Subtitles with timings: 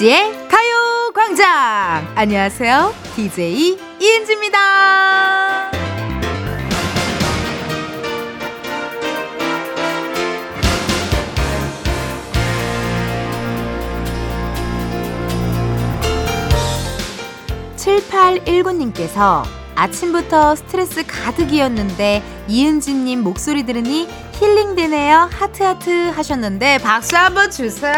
[0.00, 2.10] 이은지의 가요 광장!
[2.14, 2.94] 안녕하세요.
[3.16, 5.70] DJ 이은지입니다.
[17.76, 19.42] (7819님께서)
[19.74, 25.28] 아침부터 스트레스 가득이었는데 이은지님 목소리 들으니 힐링되네요.
[25.30, 27.92] 하트하트 하셨는데 박수 한번 주세요.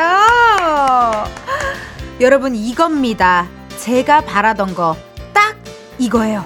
[2.21, 3.49] 여러분 이겁니다.
[3.79, 4.97] 제가 바라던 거
[5.33, 5.57] 딱
[5.99, 6.45] 이거예요.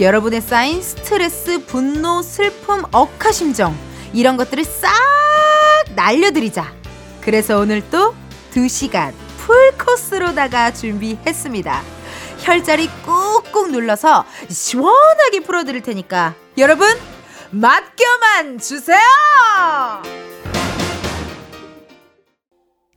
[0.00, 3.76] 여러분의 쌓인 스트레스, 분노, 슬픔, 억하심정
[4.12, 4.90] 이런 것들을 싹
[5.94, 6.72] 날려드리자.
[7.20, 8.14] 그래서 오늘 또
[8.52, 11.82] 2시간 풀코스로다가 준비했습니다.
[12.40, 16.86] 혈자리 꾹꾹 눌러서 시원하게 풀어드릴 테니까 여러분
[17.50, 18.98] 맡겨만 주세요!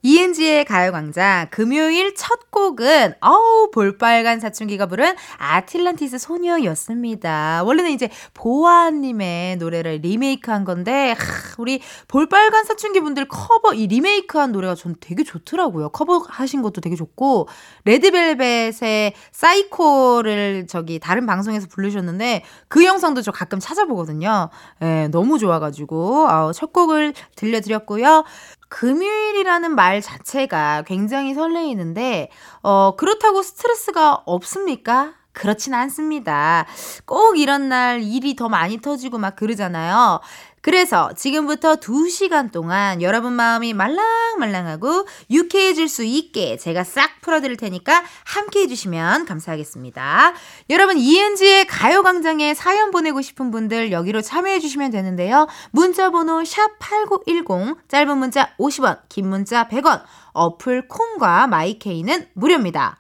[0.04, 7.62] 이은지의 가요광장 금요일 첫 곡은 어우 볼빨간 사춘기가 부른 아틀란티스 소녀였습니다.
[7.64, 14.74] 원래는 이제 보아님의 노래를 리메이크한 건데 하, 우리 볼빨간 사춘기 분들 커버 이 리메이크한 노래가
[14.74, 15.90] 전 되게 좋더라고요.
[15.90, 17.48] 커버하신 것도 되게 좋고
[17.86, 24.50] 레드벨벳의 사이코를 저기 다른 방송에서 부르셨는데 그 영상도 저 가끔 찾아보거든요.
[24.82, 28.24] 예, 너무 좋아가지고 어, 첫 곡을 들려드렸고요.
[28.72, 32.30] 금요일이라는 말 자체가 굉장히 설레이는데,
[32.64, 35.14] 어, 그렇다고 스트레스가 없습니까?
[35.34, 36.66] 그렇진 않습니다.
[37.06, 40.22] 꼭 이런 날 일이 더 많이 터지고 막 그러잖아요.
[40.62, 48.62] 그래서 지금부터 2시간 동안 여러분 마음이 말랑말랑하고 유쾌해질 수 있게 제가 싹 풀어드릴 테니까 함께
[48.62, 50.34] 해주시면 감사하겠습니다.
[50.70, 55.48] 여러분 이은지의 가요광장에 사연 보내고 싶은 분들 여기로 참여해주시면 되는데요.
[55.72, 62.98] 문자번호 샵8910 짧은 문자 50원 긴 문자 100원 어플 콩과 마이케이는 무료입니다.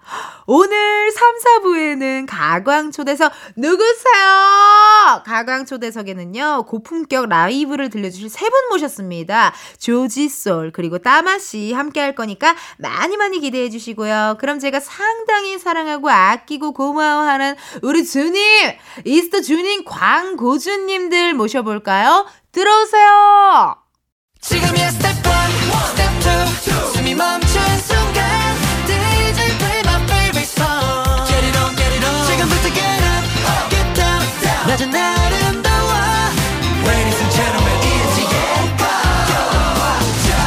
[0.47, 5.21] 오늘 3, 4부에는 가광초대석 누구세요?
[5.25, 9.53] 가광초대석에는요, 고품격 라이브를 들려주실 세 분 모셨습니다.
[9.79, 14.35] 조지솔, 그리고 따마씨 함께 할 거니까 많이 많이 기대해 주시고요.
[14.39, 18.41] 그럼 제가 상당히 사랑하고 아끼고 고마워하는 우리 주님,
[19.05, 22.25] 이스터 주님 광고주님들 모셔볼까요?
[22.51, 23.75] 들어오세요!
[24.41, 25.21] 지금이야 스텝 1,
[26.21, 28.55] 스텝 2, 숨이 멈춘 순간
[28.85, 33.25] DJ play my favorite song Get it on, get it on 지금부터 get up,
[33.69, 35.89] get down, down 낮은 아름다워
[36.85, 38.29] Ladies and gentlemen, 이은지의
[38.77, 40.37] 가요광장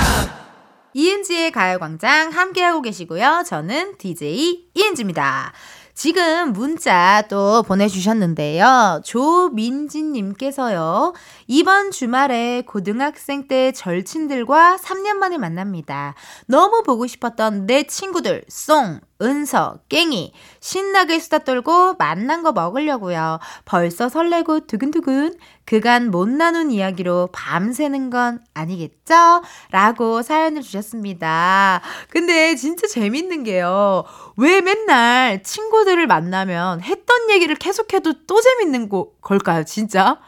[0.95, 3.43] 이은지의 가요광장 함께하고 계시고요.
[3.45, 5.53] 저는 DJ 이은지입니다.
[5.95, 9.03] 지금 문자 또 보내주셨는데요.
[9.05, 11.13] 조민진님께서요.
[11.47, 16.15] 이번 주말에 고등학생 때 절친들과 3년 만에 만납니다.
[16.47, 20.33] 너무 보고 싶었던 내 친구들, 송, 은서, 깽이,
[20.65, 23.39] 신나게 수다 떨고 만난 거 먹으려고요.
[23.67, 25.37] 벌써 설레고 두근두근.
[25.67, 29.43] 그간 못 나눈 이야기로 밤새는 건 아니겠죠?
[29.71, 31.83] 라고 사연을 주셨습니다.
[32.09, 34.05] 근데 진짜 재밌는 게요.
[34.39, 40.19] 왜 맨날 친구들을 만나면 했던 얘기를 계속해도 또 재밌는 거, 걸까요, 진짜?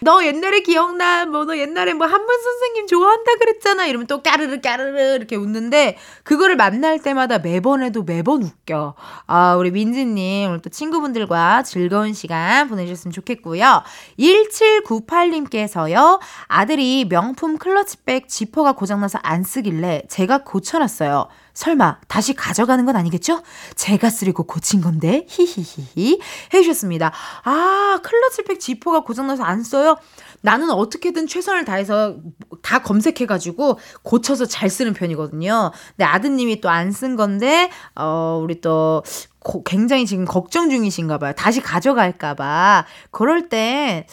[0.00, 1.26] 너 옛날에 기억나?
[1.26, 3.86] 뭐 너 옛날에 뭐 한문 선생님 좋아한다 그랬잖아.
[3.86, 8.94] 이러면 또 까르르 까르르 이렇게 웃는데 그거를 만날 때마다 매번 해도 매번 웃겨.
[9.26, 13.82] 아, 우리 민지님 오늘 또 친구분들과 즐거운 시간 보내주셨으면 좋겠고요.
[14.18, 16.20] 1798님께서요.
[16.48, 21.28] 아들이 명품 클러치백 지퍼가 고장나서 안 쓰길래 제가 고쳐놨어요.
[21.56, 23.42] 설마 다시 가져가는 건 아니겠죠?
[23.76, 26.20] 제가 쓰려고 고친 건데 히히히히
[26.52, 27.10] 해주셨습니다.
[27.44, 29.96] 아 클러치백 지퍼가 고장나서 안 써요?
[30.42, 32.16] 나는 어떻게든 최선을 다해서
[32.62, 35.72] 다 검색해가지고 고쳐서 잘 쓰는 편이거든요.
[35.96, 39.02] 근데 아드님이 또 안 쓴 건데 어 우리 또
[39.38, 41.32] 고, 굉장히 지금 걱정 중이신가 봐요.
[41.34, 42.84] 다시 가져갈까 봐.
[43.10, 44.06] 그럴 때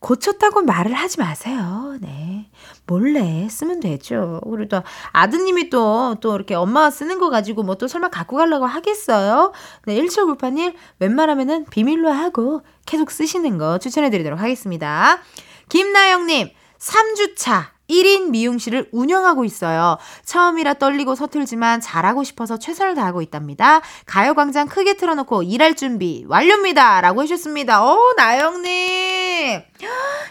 [0.00, 1.96] 고쳤다고 말을 하지 마세요.
[2.00, 2.48] 네.
[2.86, 4.40] 몰래 쓰면 되죠.
[4.44, 8.64] 그리고 또 아드님이 또, 또 이렇게 엄마가 쓰는 거 가지고 뭐 또 설마 갖고 가려고
[8.66, 9.52] 하겠어요?
[9.86, 15.18] 네, 1798님, 웬만하면은 비밀로 하고 계속 쓰시는 거 추천해 드리도록 하겠습니다.
[15.68, 17.75] 김나영님, 3주차.
[17.88, 19.98] 1인 미용실을 운영하고 있어요.
[20.24, 23.80] 처음이라 떨리고 서툴지만 잘하고 싶어서 최선을 다하고 있답니다.
[24.06, 27.00] 가요광장 크게 틀어놓고 일할 준비 완료입니다.
[27.00, 27.84] 라고 해주셨습니다.
[27.84, 29.62] 어, 나영님.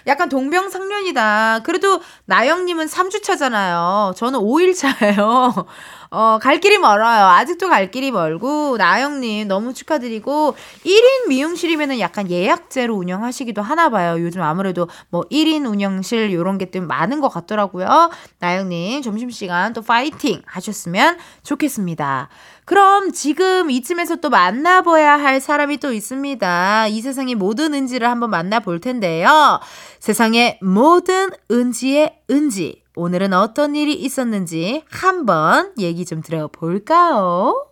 [0.07, 1.61] 약간 동병상련이다.
[1.63, 4.15] 그래도 나영님은 3주차잖아요.
[4.15, 5.65] 저는 5일차예요.
[6.11, 7.25] 어, 갈 길이 멀어요.
[7.25, 10.55] 아직도 갈 길이 멀고, 나영님 너무 축하드리고,
[10.85, 14.21] 1인 미용실이면은 약간 예약제로 운영하시기도 하나 봐요.
[14.21, 18.09] 요즘 아무래도 뭐 1인 운영실 요런 게 좀 많은 것 같더라고요.
[18.39, 22.27] 나영님 점심시간 또 파이팅 하셨으면 좋겠습니다.
[22.65, 26.87] 그럼 지금 이쯤에서 또 만나봐야 할 사람이 또 있습니다.
[26.87, 29.59] 이 세상의 모든 은지를 한번 만나볼 텐데요.
[29.99, 32.84] 세상의 모든 은지의 은지.
[32.95, 37.67] 오늘은 어떤 일이 있었는지 한번 얘기 좀 들어볼까요?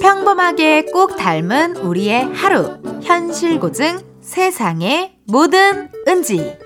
[0.00, 2.78] 평범하게 꼭 닮은 우리의 하루.
[3.02, 6.65] 현실 고증 세상의 모든 은지.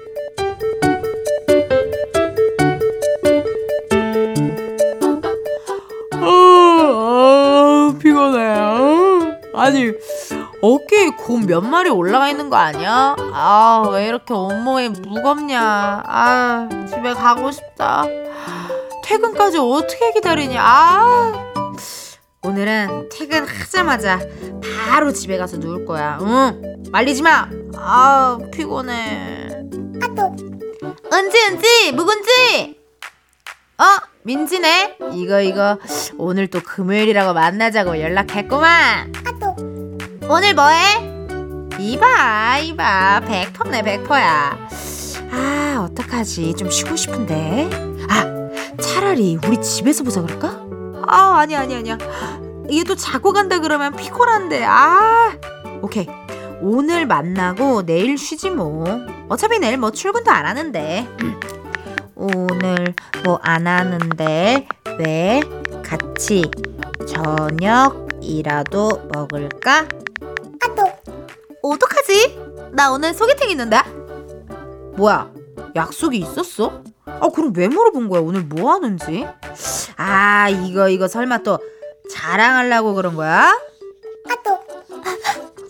[8.39, 9.41] 아, 피곤해.
[9.55, 9.93] 아니,
[10.63, 13.17] 어깨에 곰 몇 마리 올라가 있는 거 아니야?
[13.33, 16.03] 아, 왜 이렇게 온몸에 무겁냐?
[16.07, 18.05] 아, 집에 가고 싶다.
[19.05, 20.61] 퇴근까지 어떻게 기다리냐?
[20.63, 21.33] 아.
[22.43, 24.19] 오늘은 퇴근하자마자
[24.89, 26.19] 바로 집에 가서 누울 거야.
[26.23, 26.85] 응?
[26.91, 27.49] 말리지 마.
[27.77, 29.49] 아, 피곤해.
[30.03, 30.35] 아또.
[31.13, 32.79] 은지, 은지, 묵은지.
[33.79, 33.85] 어,
[34.23, 34.99] 민지네.
[35.15, 35.79] 이거 이거
[36.19, 39.13] 오늘 또 금요일이라고 만나자고 연락했구만.
[39.27, 39.57] 아또.
[40.29, 41.79] 오늘 뭐해?
[41.79, 43.23] 이봐, 이봐.
[43.27, 44.69] 백퍼네, 백퍼야.
[45.33, 46.55] 아, 어떡하지?
[46.55, 47.71] 좀 쉬고 싶은데.
[48.11, 48.51] 아,
[48.81, 50.49] 차라리 우리 집에서 보자 그럴까?
[51.09, 51.97] 아, 아니, 아니, 아니야.
[52.69, 54.65] 이게 또 자고 간다 그러면 피곤한데.
[54.65, 55.33] 아,
[55.81, 56.07] 오케이.
[56.61, 58.85] 오늘 만나고 내일 쉬지 뭐.
[59.31, 61.09] 어차피 내일 뭐 출근도 안 하는데.
[62.21, 62.95] 오늘
[63.25, 64.69] 뭐 안 하는데
[64.99, 65.41] 왜
[65.83, 66.45] 같이
[67.09, 69.87] 저녁이라도 먹을까?
[70.61, 70.85] 아 또.
[71.63, 72.39] 어떡하지?
[72.73, 73.79] 나 오늘 소개팅 있는데.
[74.97, 75.33] 뭐야?
[75.75, 76.83] 약속이 있었어?
[77.07, 78.21] 아, 그럼 왜 물어본 거야?
[78.21, 79.27] 오늘 뭐 하는지?
[79.97, 81.59] 아, 이거, 이거 설마 또
[82.11, 83.49] 자랑하려고 그런 거야?
[84.29, 84.59] 아, 또.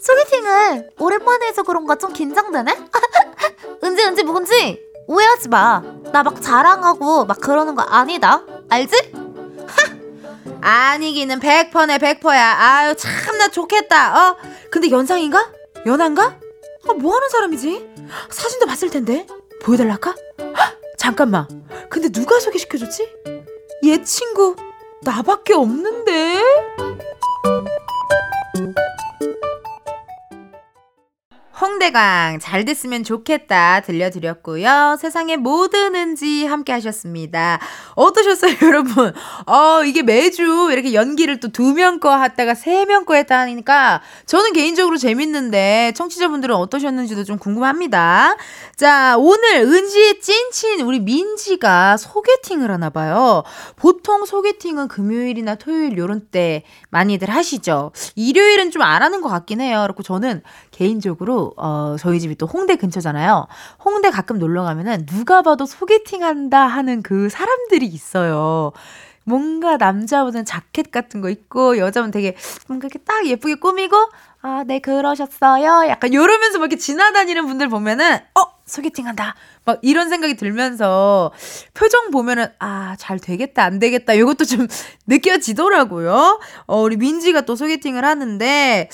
[0.01, 2.75] 소개팅을 오랜만에 해서 그런가 좀 긴장되네?
[3.85, 4.90] 은지, 은지, 묵은지?
[5.11, 5.83] 오해하지 마.
[6.13, 8.45] 나 막 자랑하고 막 그러는 거 아니다.
[8.69, 9.13] 알지?
[9.67, 10.91] 하!
[10.93, 12.57] 아니기는 백퍼네, 백퍼야.
[12.59, 14.31] 아유, 참나 좋겠다.
[14.31, 14.37] 어?
[14.71, 15.51] 근데 연상인가?
[15.87, 16.39] 연한가?
[16.89, 17.89] 아, 뭐 하는 사람이지?
[18.31, 19.27] 사진도 봤을 텐데.
[19.63, 20.15] 보여달랄까?
[20.97, 21.49] 잠깐만.
[21.89, 23.09] 근데 누가 소개시켜줬지?
[23.87, 24.55] 얘 친구
[25.03, 26.41] 나밖에 없는데?
[31.61, 34.97] 홍대강 잘 됐으면 좋겠다 들려드렸고요.
[34.99, 37.59] 세상의 모든 은지 함께 하셨습니다.
[37.97, 39.13] 어떠셨어요, 여러분?
[39.47, 44.53] 어, 이게 매주 이렇게 연기를 또 두 명거 했다가 세 명 거 했다 하니까 저는
[44.55, 48.37] 개인적으로 재밌는데 청취자분들은 어떠셨는지도 좀 궁금합니다.
[48.77, 53.43] 자, 오늘 은지의 찐친 우리 민지가 소개팅을 하나 봐요.
[53.77, 57.93] 보통 소개팅은 금요일이나 토요일 요런 때 많이들 하시죠.
[58.17, 59.83] 일요일은 좀 안 하는 것 같긴 해요.
[59.83, 60.43] 그렇고 저는
[60.81, 63.47] 개인적으로 어 저희 집이 또 홍대 근처잖아요.
[63.85, 68.73] 홍대 가끔 놀러 가면은 누가 봐도 소개팅 한다 하는 그 사람들이 있어요.
[69.25, 72.35] 뭔가 남자분은 자켓 같은 거 입고 여자분 되게
[72.67, 73.95] 뭔가 이렇게 딱 예쁘게 꾸미고
[74.41, 75.87] 아, 네 그러셨어요.
[75.87, 79.35] 약간 이러면서 막 이렇게 지나다니는 분들 보면은 어, 소개팅 한다.
[79.65, 81.33] 막 이런 생각이 들면서
[81.75, 84.15] 표정 보면은 아, 잘 되겠다, 안 되겠다.
[84.15, 84.67] 이것도 좀
[85.07, 86.41] 느껴지더라고요.
[86.67, 88.89] 어, 우리 민지가 또 소개팅을 하는데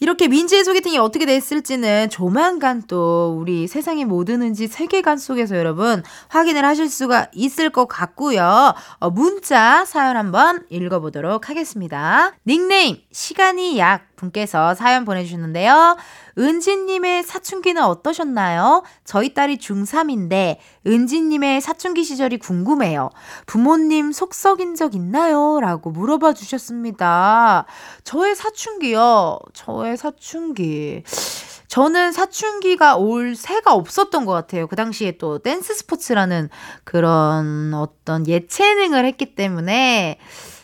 [0.00, 6.64] 이렇게 민지의 소개팅이 어떻게 됐을지는 조만간 또 우리 세상이 뭐 드는지 세계관 속에서 여러분 확인을
[6.64, 8.74] 하실 수가 있을 것 같고요.
[8.98, 12.32] 어, 문자 사연 한번 읽어보도록 하겠습니다.
[12.46, 15.96] 닉네임 시간이 약 분께서 사연 보내주셨는데요.
[16.38, 18.84] 은지님의 사춘기는 어떠셨나요?
[19.04, 23.10] 저희 딸이 중3인데, 은지님의 사춘기 시절이 궁금해요.
[23.46, 25.58] 부모님 속 썩인 적 있나요?
[25.60, 27.66] 라고 물어봐 주셨습니다.
[28.04, 29.40] 저의 사춘기요?
[29.52, 31.02] 저의 사춘기.
[31.66, 34.66] 저는 사춘기가 올 새가 없었던 것 같아요.
[34.68, 36.48] 그 당시에 또 댄스 스포츠라는
[36.84, 40.18] 그런 어떤 예체능을 했기 때문에,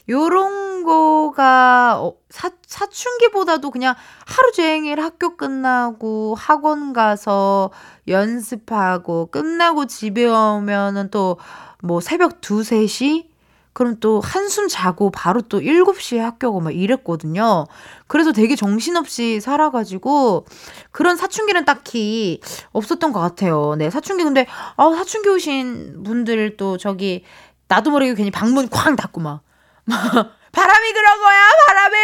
[0.08, 3.94] 요런 거가 어, 사, 사춘기보다도 그냥
[4.26, 7.70] 하루 종일 학교 끝나고 학원 가서
[8.06, 11.36] 연습하고 끝나고 집에 오면은 또
[11.84, 13.26] 뭐 새벽 2, 3시?
[13.74, 17.66] 그럼 또 한숨 자고 바로 또 7시에 학교고 막 이랬거든요.
[18.06, 20.46] 그래서 되게 정신없이 살아가지고
[20.92, 22.40] 그런 사춘기는 딱히
[22.72, 23.74] 없었던 것 같아요.
[23.76, 27.24] 네, 사춘기 근데 아, 사춘기 오신 분들 또 저기
[27.68, 29.42] 나도 모르게 괜히 방문 쾅 닫고 막
[30.54, 31.96] 바람이 그런 거야, 바람이!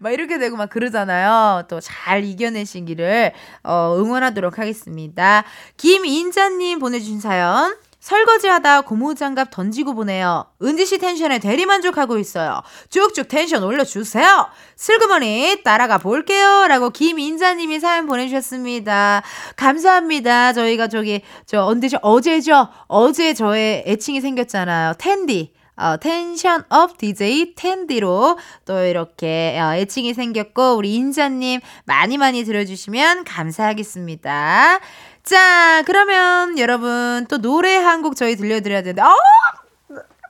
[0.00, 1.64] 막 이렇게 되고 막 그러잖아요.
[1.68, 3.32] 또 잘 이겨내시기를,
[3.64, 5.44] 어, 응원하도록 하겠습니다.
[5.76, 7.76] 김인자님 보내주신 사연.
[8.00, 10.46] 설거지 하다 고무장갑 던지고 보내요.
[10.60, 12.60] 은지씨 텐션에 대리만족하고 있어요.
[12.90, 14.48] 쭉쭉 텐션 올려주세요.
[14.74, 16.66] 슬그머니 따라가 볼게요.
[16.66, 19.22] 라고 김인자님이 사연 보내주셨습니다.
[19.54, 20.52] 감사합니다.
[20.52, 21.98] 저희가 저기, 저 언제죠?
[22.02, 22.68] 어제죠?
[22.88, 24.94] 어제 저의 애칭이 생겼잖아요.
[24.98, 25.52] 텐디.
[25.76, 33.24] 어, 텐션 up DJ 텐디로 또 이렇게 어, 애칭이 생겼고 우리 인자님 많이 많이 들어주시면
[33.24, 34.80] 감사하겠습니다.
[35.24, 39.14] 자, 그러면 여러분 또 노래 한 곡 저희 들려드려야 되는데, 어!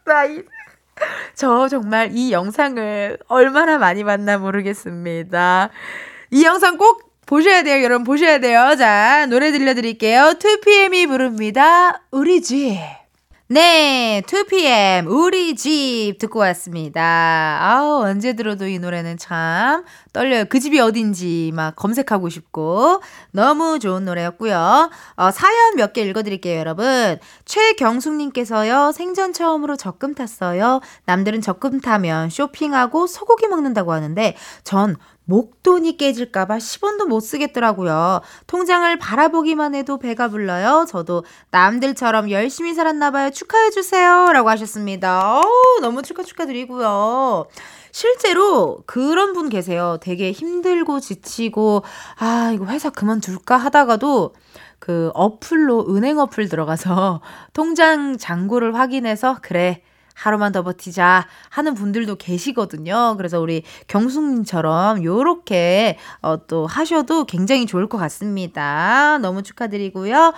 [0.04, 0.42] 나 이,
[1.34, 5.70] 저 정말 이 영상을 얼마나 많이 봤나 모르겠습니다.
[6.30, 8.75] 이 영상 꼭 보셔야 돼요, 여러분 보셔야 돼요.
[8.76, 10.34] 자, 노래 들려드릴게요.
[10.38, 12.02] 2PM이 부릅니다.
[12.11, 13.01] 우리 집.
[13.52, 17.59] 네, 2PM 우리 집 듣고 왔습니다.
[17.61, 20.47] 아우 언제 들어도 이 노래는 참 떨려요.
[20.49, 24.90] 그 집이 어딘지 막 검색하고 싶고 너무 좋은 노래였고요.
[25.16, 27.18] 어, 사연 몇 개 읽어드릴게요, 여러분.
[27.44, 30.80] 최경숙님께서요 생전 처음으로 적금 탔어요.
[31.04, 38.21] 남들은 적금 타면 쇼핑하고 소고기 먹는다고 하는데 전 목돈이 깨질까봐 10원도 못 쓰겠더라고요.
[38.47, 40.85] 통장을 바라보기만 해도 배가 불러요.
[40.88, 43.31] 저도 남들처럼 열심히 살았나봐요.
[43.31, 44.33] 축하해주세요.
[44.33, 45.38] 라고 하셨습니다.
[45.38, 47.47] 어우, 너무 축하 축하드리고요.
[47.93, 49.99] 실제로 그런 분 계세요.
[50.00, 51.83] 되게 힘들고 지치고,
[52.19, 54.35] 아, 이거 회사 그만둘까 하다가도
[54.79, 57.21] 그 어플로 은행 어플 들어가서
[57.52, 59.83] 통장 잔고를 확인해서, 그래.
[60.14, 63.16] 하루만 더 버티자 하는 분들도 계시거든요.
[63.16, 69.19] 그래서 우리 경숙님처럼 요렇게 어, 또 하셔도 굉장히 좋을 것 같습니다.
[69.19, 70.33] 너무 축하드리고요.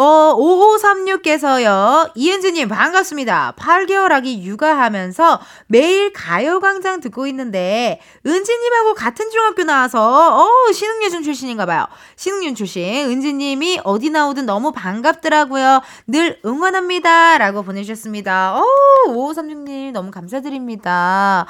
[0.00, 2.10] 어, 5536께서요.
[2.14, 3.52] 이은지님, 반갑습니다.
[3.58, 11.86] 8개월 아기 육아하면서 매일 가요광장 듣고 있는데, 은지님하고 같은 중학교 나와서, 어, 신흥예중 출신인가봐요.
[12.16, 12.82] 신흥윤 출신.
[13.10, 15.82] 은지님이 어디 나오든 너무 반갑더라고요.
[16.06, 17.36] 늘 응원합니다.
[17.36, 18.56] 라고 보내주셨습니다.
[18.56, 18.64] 어,
[19.08, 21.44] 5536님, 너무 감사드립니다.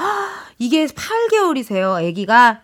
[0.59, 2.63] 이게 8개월이세요, 아기가.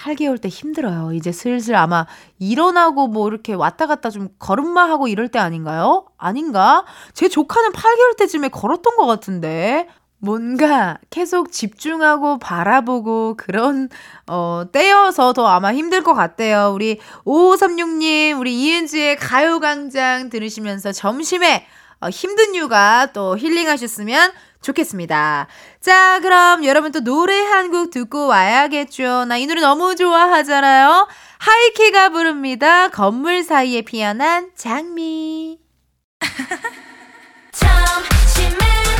[0.00, 1.12] 8개월 때 힘들어요.
[1.12, 2.06] 이제 슬슬 아마
[2.38, 6.06] 일어나고 뭐 이렇게 왔다 갔다 좀 걸음마 하고 이럴 때 아닌가요?
[6.16, 6.84] 아닌가?
[7.12, 9.88] 제 조카는 8개월 때쯤에 걸었던 것 같은데.
[10.22, 13.88] 뭔가 계속 집중하고 바라보고 그런
[14.26, 16.72] 어 때여서 더 아마 힘들 것 같대요.
[16.74, 21.66] 우리 5536님, 우리 이은지의 가요광장 들으시면서 점심에
[22.02, 25.46] 어, 힘든 육아 또 힐링하셨으면 좋겠습니다.
[25.80, 29.24] 자, 그럼 여러분 또 노래 한 곡 듣고 와야겠죠.
[29.26, 31.08] 나 이 노래 너무 좋아하잖아요.
[31.38, 32.88] 하이키가 부릅니다.
[32.88, 35.58] 건물 사이에 피어난 장미.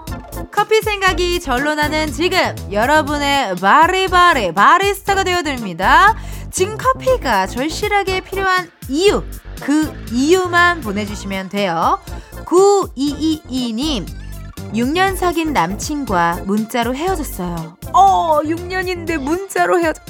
[0.61, 2.37] 커피 생각이 절로 나는 지금
[2.71, 6.15] 여러분의 바리바리 바리스타가 되어드립니다.
[6.51, 9.23] 지금 커피가 절실하게 필요한 이유
[9.59, 11.97] 그 이유만 보내주시면 돼요.
[12.45, 14.05] 9222님
[14.75, 17.77] 6년 사귄 남친과 문자로 헤어졌어요.
[17.93, 20.03] 어 6년인데 문자로 헤어졌...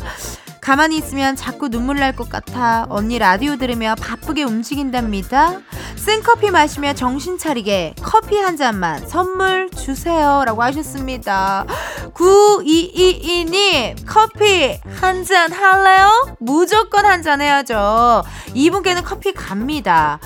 [0.62, 5.60] 가만히 있으면 자꾸 눈물 날 것 같아 언니 라디오 들으며 바쁘게 움직인답니다.
[5.96, 10.44] 쓴 커피 마시며 정신 차리게 커피 한 잔만 선물 주세요.
[10.46, 11.66] 라고 하셨습니다.
[12.14, 16.10] 9222님, 커피 한 잔 할래요?
[16.40, 18.24] 무조건 한 잔 해야죠.
[18.54, 20.20] 이분께는 커피 갑니다.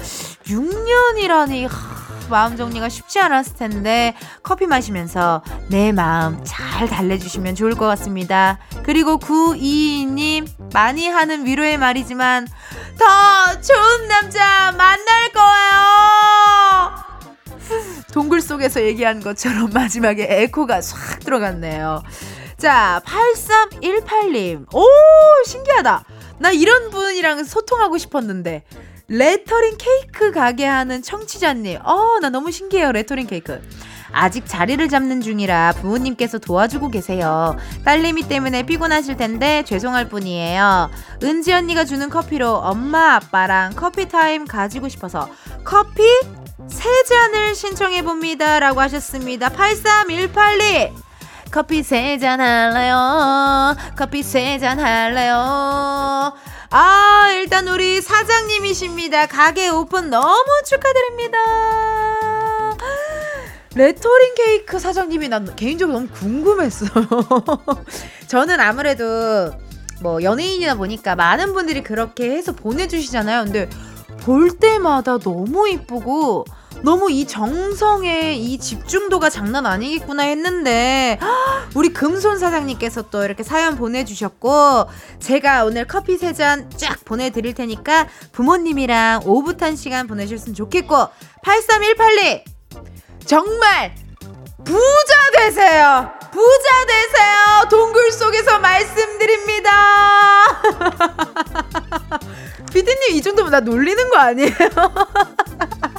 [0.48, 1.68] 6년이라니.
[2.30, 8.60] 마음 정리가 쉽지 않았을 텐데 커피 마시면서 내 마음 잘 달래주시면 좋을 것 같습니다.
[8.84, 12.48] 그리고 922님 많이 하는 위로의 말이지만
[12.98, 17.06] 더 좋은 남자 만날 거예요.
[18.14, 22.04] 동굴 속에서 얘기한 것처럼 마지막에 에코가 싹 들어갔네요.
[22.58, 24.74] 자, 8318님.
[24.74, 24.86] 오,
[25.46, 26.06] 신기하다.
[26.40, 28.64] 나 이런 분이랑 소통하고 싶었는데.
[29.08, 31.80] 레터링 케이크 가게 하는 청취자님.
[31.84, 32.92] 어, 나 너무 신기해요.
[32.92, 33.62] 레터링 케이크.
[34.12, 37.58] 아직 자리를 잡는 중이라 부모님께서 도와주고 계세요.
[37.84, 40.90] 딸내미 때문에 피곤하실 텐데 죄송할 뿐이에요.
[41.24, 45.30] 은지 언니가 주는 커피로 엄마 아빠랑 커피 타임 가지고 싶어서
[45.66, 46.02] 커피
[46.70, 48.60] 세 잔을 신청해 봅니다.
[48.60, 49.50] 라고 하셨습니다.
[49.50, 50.94] 83182
[51.52, 53.76] 커피 세 잔 할래요.
[53.98, 56.34] 커피 세 잔 할래요.
[56.78, 59.28] 아, 일단 우리 사장님이십니다.
[59.28, 61.38] 가게 오픈 너무 축하드립니다.
[63.76, 66.90] 레터링 케이크 사장님이 난 개인적으로 너무 궁금했어요.
[68.28, 69.54] 저는 아무래도
[70.02, 73.46] 뭐 연예인이다 보니까 많은 분들이 그렇게 해서 보내주시잖아요.
[73.46, 73.70] 근데
[74.24, 76.44] 볼 때마다 너무 이쁘고
[76.82, 81.18] 너무 이 정성에 이 집중도가 장난 아니겠구나 했는데
[81.74, 84.86] 우리 금손 사장님께서 또 이렇게 사연 보내주셨고
[85.20, 91.08] 제가 오늘 커피 세 잔 쫙 보내드릴 테니까 부모님이랑 오붓한 시간 보내셨으면 좋겠고
[91.44, 92.44] 83182
[93.26, 93.96] 정말
[94.64, 96.12] 부자 되세요!
[96.32, 97.68] 부자 되세요!
[97.70, 99.72] 동굴 속에서 말씀드립니다!
[102.74, 104.50] 피디님 이 정도면 나 놀리는 거 아니에요?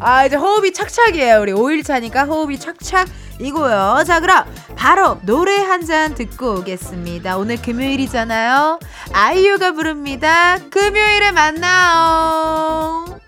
[0.00, 4.04] 아 이제 호흡이 착착이에요 우리 5일차니까 호흡이 착착이고요.
[4.06, 4.44] 자 그럼
[4.76, 7.36] 바로 노래 한 잔 듣고 오겠습니다.
[7.38, 8.78] 오늘 금요일이잖아요.
[9.12, 10.58] 아이유가 부릅니다.
[10.70, 13.18] 금요일에 만나요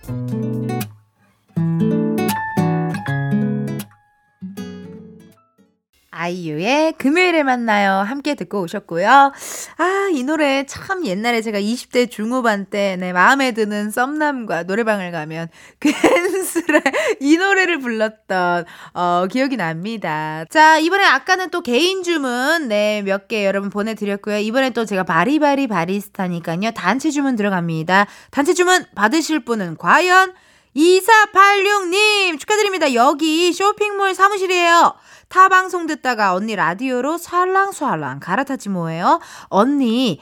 [6.23, 7.95] 아이유의 금요일에 만나요.
[7.95, 9.09] 함께 듣고 오셨고요.
[9.09, 15.49] 아, 이 노래 참 옛날에 제가 20대 중후반 때, 내 마음에 드는 썸남과 노래방을 가면
[15.81, 16.83] 괜스레
[17.21, 18.65] 이 노래를 불렀던,
[18.95, 20.45] 어, 기억이 납니다.
[20.51, 24.39] 자, 이번에 아까는 또 개인 주문, 네, 몇 개 여러분 보내드렸고요.
[24.39, 26.73] 이번에 또 제가 바리바리 바리스타니까요.
[26.73, 28.07] 단체 주문 들어갑니다.
[28.33, 30.35] 단체 주문 받으실 분은 과연
[30.77, 32.95] 2486님 축하드립니다.
[32.95, 34.95] 여기 쇼핑몰 사무실이에요.
[35.33, 39.19] 타 방송 듣다가 언니 라디오로 살랑살랑 갈아타지 뭐예요?
[39.45, 40.21] 언니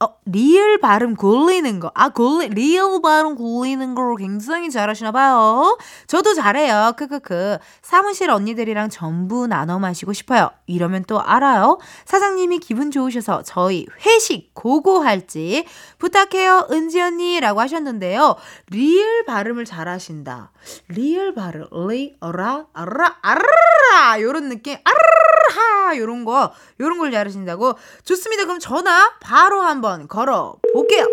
[0.00, 1.90] 어, 리을 발음 굴리는 거.
[1.94, 5.76] 아, 굴리, 리을 발음 굴리는 걸 굉장히 잘하시나 봐요.
[6.06, 6.94] 저도 잘해요.
[6.96, 7.58] 크크크.
[7.82, 10.50] 사무실 언니들이랑 전부 나눠 마시고 싶어요.
[10.66, 11.78] 이러면 또 알아요.
[12.04, 15.66] 사장님이 기분 좋으셔서 저희 회식 go go할지
[15.98, 16.68] 부탁해요.
[16.70, 18.36] 은지 언니 라고 하셨는데요.
[18.70, 20.52] 리을 발음을 잘하신다.
[20.88, 24.76] 리을 발음, 리, 어라, 아라, 아라, 요런 느낌.
[24.84, 31.06] 아르하 요런 거 요런 걸 잘하신다고 좋습니다 그럼 전화 바로 한번 걸어 볼게요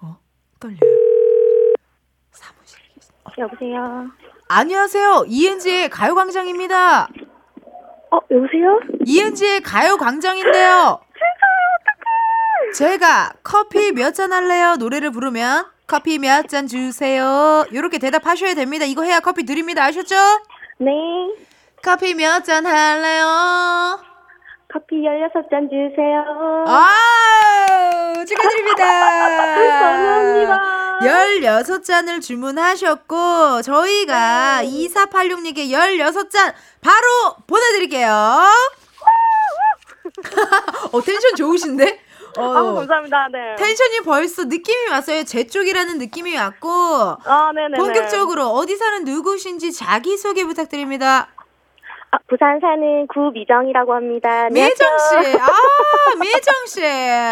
[0.00, 0.16] 어
[0.60, 0.78] 떨려요
[2.30, 3.30] 사무실에 계신 어.
[3.38, 4.10] 여보세요.
[4.48, 8.78] 안녕하세요 이은지의 가요광장입니다 어, 여보세요?
[9.04, 11.00] 이은지의 가요광장인데요
[12.74, 19.02] 제가 커피 몇 잔 할래요 노래를 부르면 커피 몇 잔 주세요 이렇게 대답하셔야 됩니다 이거
[19.02, 20.14] 해야 커피 드립니다 아셨죠?
[20.78, 20.90] 네.
[21.82, 24.00] 커피 몇 잔 할래요?
[24.72, 26.24] 커피 16잔 주세요.
[26.66, 28.84] 아 축하드립니다.
[29.80, 30.98] 감사합니다.
[31.00, 36.52] 16잔을 주문하셨고 저희가 2486님께 16잔
[36.82, 38.10] 바로 보내드릴게요.
[40.92, 42.00] 어 텐션 좋으신데?
[42.38, 43.28] 어, 아, 감사합니다.
[43.32, 43.56] 네.
[43.56, 45.24] 텐션이 벌써 느낌이 왔어요.
[45.24, 46.68] 제 쪽이라는 느낌이 왔고
[47.24, 47.76] 아, 네네.
[47.78, 51.28] 본격적으로 어디 사는 누구신지 자기소개 부탁드립니다.
[52.10, 54.48] 아, 부산 사는 구미정이라고 합니다.
[54.50, 54.68] 미정.
[54.98, 56.80] 씨, 아 미정 씨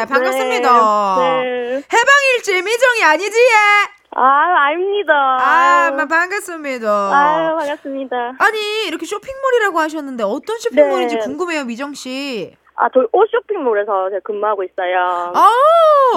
[0.09, 1.17] 반갑습니다.
[1.19, 1.43] 네.
[1.43, 1.83] 네.
[1.93, 3.39] 해방일지 미정이 아니지?
[3.39, 3.95] 예?
[4.17, 4.23] 아,
[4.69, 5.13] 아닙니다.
[5.41, 6.89] 아, 반갑습니다.
[6.89, 8.17] 아유, 반갑습니다.
[8.39, 11.21] 아니 이렇게 쇼핑몰이라고 하셨는데 어떤 쇼핑몰인지 네.
[11.23, 12.55] 궁금해요, 미정 씨.
[12.77, 15.33] 아, 저희 옷 쇼핑몰에서 제가 근무하고 있어요.
[15.35, 15.51] 아,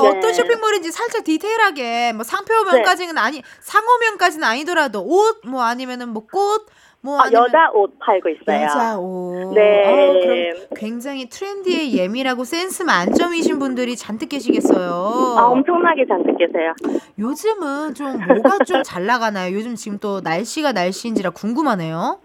[0.01, 0.07] 네.
[0.09, 6.65] 어떤 쇼핑몰인지 살짝 디테일하게 뭐 상표명까지는 아니 상호명까지는 아니더라도 옷 뭐 아니면은 뭐 꽃
[6.99, 8.63] 뭐 아, 여자 옷 팔고 있어요.
[8.63, 9.53] 여자 옷.
[9.53, 9.85] 네.
[9.85, 15.35] 어, 그럼 굉장히 트렌디에 예민하고 센스 만점이신 분들이 잔뜩 계시겠어요.
[15.37, 16.73] 아, 엄청나게 잔뜩 계세요.
[17.19, 19.53] 요즘은 좀 뭐가 좀 잘 나가나요?
[19.55, 22.19] 요즘 지금 또 날씨가 날씨인지라 궁금하네요.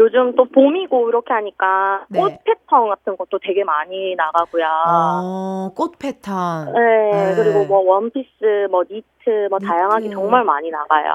[0.00, 2.20] 요즘 또 봄이고 이렇게 하니까 네.
[2.20, 4.64] 옷 패턴 같은 것도 되게 많이 나가고요.
[4.86, 6.72] 어, 꽃 패턴.
[6.72, 6.80] 네,
[7.12, 7.34] 네.
[7.36, 9.66] 그리고 뭐 원피스, 뭐 니트, 뭐 니트.
[9.68, 11.14] 다양하게 정말 많이 나가요.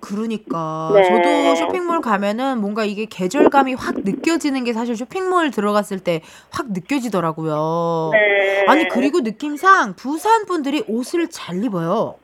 [0.00, 1.02] 그러니까 네.
[1.04, 8.10] 저도 쇼핑몰 가면은 뭔가 이게 계절감이 확 느껴지는 게 사실 쇼핑몰 들어갔을 때 확 느껴지더라고요.
[8.12, 8.64] 네.
[8.66, 12.16] 아니 그리고 느낌상 부산 분들이 옷을 잘 입어요.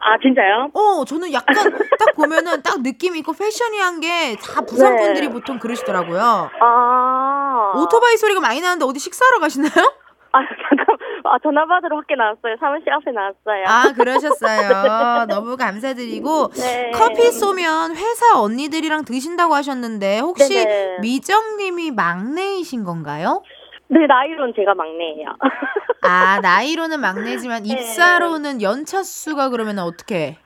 [0.00, 0.70] 아 진짜요?
[0.74, 1.54] 어, 저는 약간
[1.98, 5.02] 딱 보면은 딱 느낌 있고 패셔니한 게 다 부산 네.
[5.04, 6.50] 분들이 보통 그러시더라고요.
[6.60, 9.70] 아 오토바이 소리가 많이 나는데 어디 식사하러 가시나요?
[10.32, 12.56] 아 잠깐 아, 전화 받으러 밖에 나왔어요.
[12.60, 13.64] 사무실 앞에 나왔어요.
[13.66, 15.26] 아, 그러셨어요.
[15.28, 16.48] 너무 감사드리고.
[16.52, 16.90] 네.
[16.94, 20.98] 커피 쏘면 회사 언니들이랑 드신다고 하셨는데, 혹시 네네.
[21.00, 23.42] 미정님이 막내이신 건가요?
[23.88, 25.28] 네, 나이로는 제가 막내예요.
[26.02, 27.70] 아, 나이로는 막내지만 네.
[27.72, 30.36] 입사로는 연차 수가 그러면 어떻게?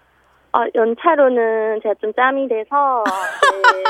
[0.54, 3.84] 어, 연차로는 제가 좀 짬이 돼서 네.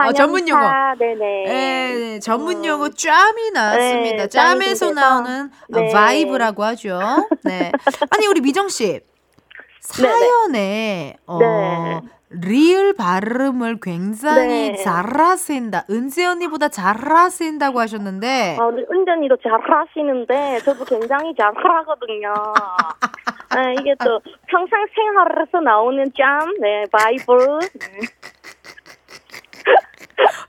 [0.00, 0.60] 아, 전문 용어.
[0.60, 1.44] 4년차, 네네.
[1.46, 2.64] 네, 전문 음.
[2.64, 4.16] 용어 짬이 나왔습니다.
[4.24, 4.90] 네, 짬에서.
[4.92, 5.92] 나오는 어, 네.
[5.92, 6.98] vibe라고 하죠.
[7.44, 7.70] 네.
[8.10, 9.00] 아니 우리 미정 씨
[9.80, 12.00] 사연에 어, 네.
[12.40, 14.76] 리을 발음을 굉장히 네.
[14.76, 15.84] 잘하신다.
[15.90, 22.32] 은지 언니보다 잘하신다고 하셨는데 아, 우리 은전이도 잘하시는데 저도 굉장히 잘하거든요.
[23.54, 27.60] 네, 이게 또 평상 생활에서 나오는 짬, 네, 바이블.
[27.60, 28.00] 네.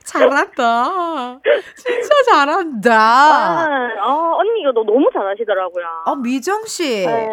[0.05, 1.39] 잘한다.
[1.75, 2.93] 진짜 잘한다.
[2.93, 5.85] 아, 어, 언니 이거 너 너무 잘하시더라고요.
[6.05, 7.05] 어 미정 씨.
[7.05, 7.29] 네,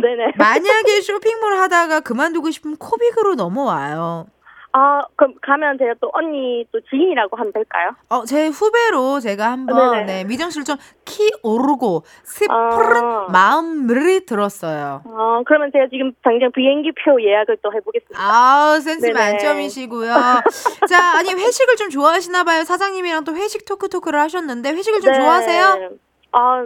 [0.00, 0.32] 네네.
[0.38, 4.26] 만약에 쇼핑몰 하다가 그만두고 싶으면 코빅으로 넘어와요.
[4.72, 7.90] 아, 그럼 가면 제가 또 언니 또 지인이라고 하면 될까요?
[8.08, 10.04] 어, 제 후배로 제가 한번 네네.
[10.04, 10.76] 네, 미정 씨를 좀
[11.10, 13.26] 키 오르고 스푸른 아.
[13.32, 15.02] 마음을 들었어요.
[15.04, 18.16] 어, 그러면 제가 지금 당장 비행기 표 예약을 또 해보겠습니다.
[18.16, 19.18] 아, 센스 네네.
[19.18, 20.14] 만점이시고요.
[20.88, 22.62] 자, 아니 회식을 좀 좋아하시나 봐요.
[22.62, 25.18] 사장님이랑 또 회식 토크 토크를 하셨는데 회식을 좀 네.
[25.18, 25.90] 좋아하세요?
[26.32, 26.64] 아,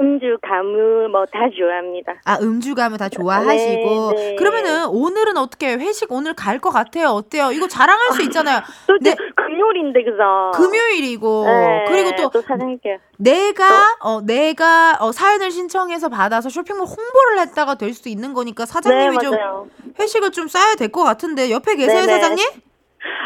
[0.00, 2.14] 음주, 가무 뭐 다 좋아합니다.
[2.24, 4.12] 아, 음주 가면 다 좋아하시고.
[4.12, 4.36] 네, 네.
[4.36, 5.74] 그러면은 오늘은 어떻게?
[5.74, 7.08] 회식 오늘 갈 것 같아요.
[7.08, 7.50] 어때요?
[7.52, 8.60] 이거 자랑할 수 있잖아요.
[8.88, 9.14] 또 네.
[9.36, 10.50] 금요일인데 그죠?
[10.54, 17.38] 금요일이고 네, 그리고 또 또 사장님께 내가 어 내가 어 사연을 신청해서 받아서 쇼핑몰 홍보를
[17.40, 19.68] 했다가 될 수도 있는 거니까 네 사장님이 좀 맞아요.
[20.00, 22.02] 회식을 좀 쌓아야 될 것 같은데 옆에 계세요.
[22.04, 22.44] 사장님?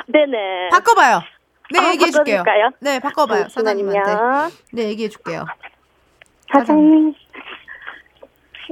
[0.08, 0.68] 네네.
[0.72, 1.20] 바꿔봐요.
[1.70, 2.42] 네 아, 얘기해 줄게요.
[2.80, 4.56] 네 바꿔봐요 사장님한테.
[4.72, 5.44] 네 얘기해 줄게요.
[6.52, 7.14] 사장님.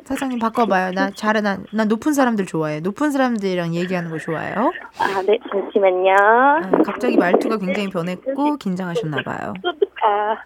[0.04, 0.92] 사장님 바꿔봐요.
[0.92, 2.80] 나 잘해 난, 난 높은 사람들 좋아해.
[2.80, 4.72] 높은 사람들이랑 얘기하는 거 좋아해요.
[4.98, 6.12] 아, 네, 잠시만요.
[6.12, 9.54] 아, 갑자기 말투가 굉장히 변했고 긴장하셨나 봐요.
[10.02, 10.36] 아,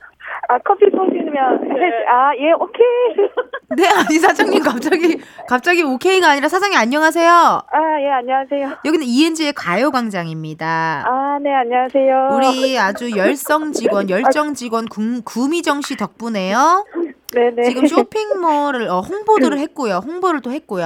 [0.48, 1.70] 아 커피 쏘시면
[2.08, 3.26] 아, 예, 오케이.
[3.76, 7.30] 네 아니 사장님 갑자기 갑자기 오케이가 아니라 사장님 안녕하세요.
[7.30, 8.78] 아, 예, 안녕하세요.
[8.84, 11.04] 여기는 ENG의 가요 광장입니다.
[11.06, 12.30] 아, 네, 안녕하세요.
[12.32, 16.84] 우리 아주 열성 직원, 열정 직원 구, 구미정 씨 덕분에요.
[17.32, 17.62] 네네.
[17.64, 19.96] 지금 쇼핑몰을 어, 홍보를 했고요.
[20.04, 20.84] 홍보를 또 했고요.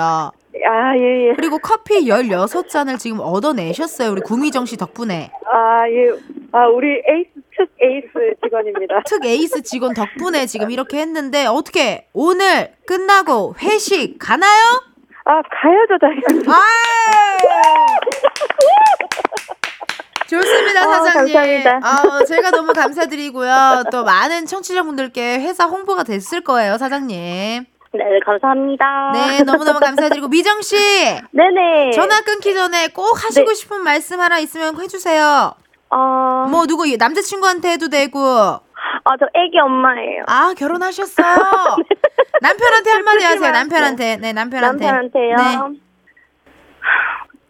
[0.67, 1.35] 아, 예, 예.
[1.35, 4.11] 그리고 커피 16잔을 지금 얻어내셨어요.
[4.13, 5.31] 우리 구미정 씨 덕분에.
[5.53, 6.11] 아, 예.
[6.53, 9.03] 아, 우리 에이스, 특 에이스 직원입니다.
[9.07, 14.81] 특 에이스 직원 덕분에 지금 이렇게 했는데 어떻게 오늘 끝나고 회식 가나요?
[15.27, 16.49] 아, 가야죠, 당연히.
[16.49, 16.55] 아!
[20.29, 21.35] 좋습니다, 아, 사장님.
[21.35, 21.81] 감사합니다.
[21.83, 23.85] 아, 제가 너무 감사드리고요.
[23.91, 27.67] 또 많은 청취자분들께 회사 홍보가 됐을 거예요, 사장님.
[27.97, 29.13] 네, 감사합니다.
[29.13, 30.77] 네, 너무너무 감사드리고 미정 씨
[31.31, 31.93] 네네.
[31.95, 33.55] 전화 끊기 전에 꼭 하시고 네.
[33.55, 35.55] 싶은 말씀 하나 있으면 해주세요.
[35.91, 35.97] 어,
[36.51, 38.19] 뭐 누구 남자친구한테 해도 되고.
[38.19, 40.25] 아, 저 애기 엄마예요.
[40.27, 41.37] 아 결혼하셨어요.
[42.43, 43.51] 남편한테 한마디 하세요.
[43.53, 44.17] 남편한테.
[44.17, 44.85] 네, 남편한테.
[44.87, 45.37] 남편한테요.
[45.37, 45.79] 네.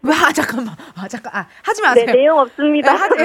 [0.05, 0.13] 왜?
[0.15, 0.75] 아 잠깐만.
[0.95, 1.33] 아 잠깐.
[1.35, 2.05] 아 하지 네, 마세요.
[2.05, 2.93] 내용 네, 없습니다.
[2.95, 3.15] 하지,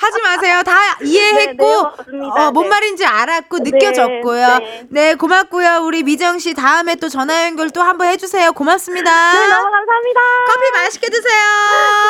[0.00, 0.62] 하지 마세요.
[0.64, 1.64] 다 이해했고,
[2.10, 2.32] 네, 내용.
[2.36, 2.70] 어, 뭔 네.
[2.70, 4.58] 말인지 알았고, 네, 느껴졌고요.
[4.58, 4.86] 네.
[4.88, 5.80] 네, 고맙고요.
[5.84, 8.52] 우리 미정 씨 다음에 또 전화 연결 또 한번 해주세요.
[8.52, 9.10] 고맙습니다.
[9.32, 10.20] 네, 너무 감사합니다.
[10.46, 11.42] 커피 맛있게 드세요.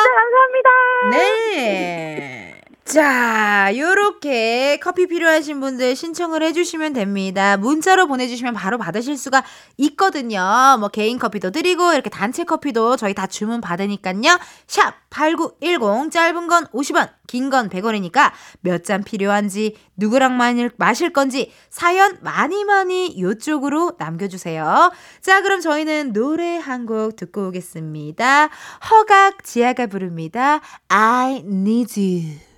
[0.03, 0.69] 네, 감사합니다.
[1.11, 2.37] 네.
[2.83, 7.55] 자, 요렇게 커피 필요하신 분들 신청을 해주시면 됩니다.
[7.55, 9.43] 문자로 보내주시면 바로 받으실 수가
[9.77, 10.77] 있거든요.
[10.79, 14.37] 뭐 개인 커피도 드리고 이렇게 단체 커피도 저희 다 주문 받으니까요.
[14.67, 20.35] 샵 8910 짧은 건 50원, 긴 건 100원이니까 몇 잔 필요한지 누구랑
[20.75, 24.91] 마실, 건지 사연 많이 많이 요쪽으로 남겨주세요.
[25.21, 28.49] 자, 그럼 저희는 노래 한 곡 듣고 오겠습니다.
[28.89, 30.59] 허각 지아가 부릅니다.
[30.89, 32.50] I need you.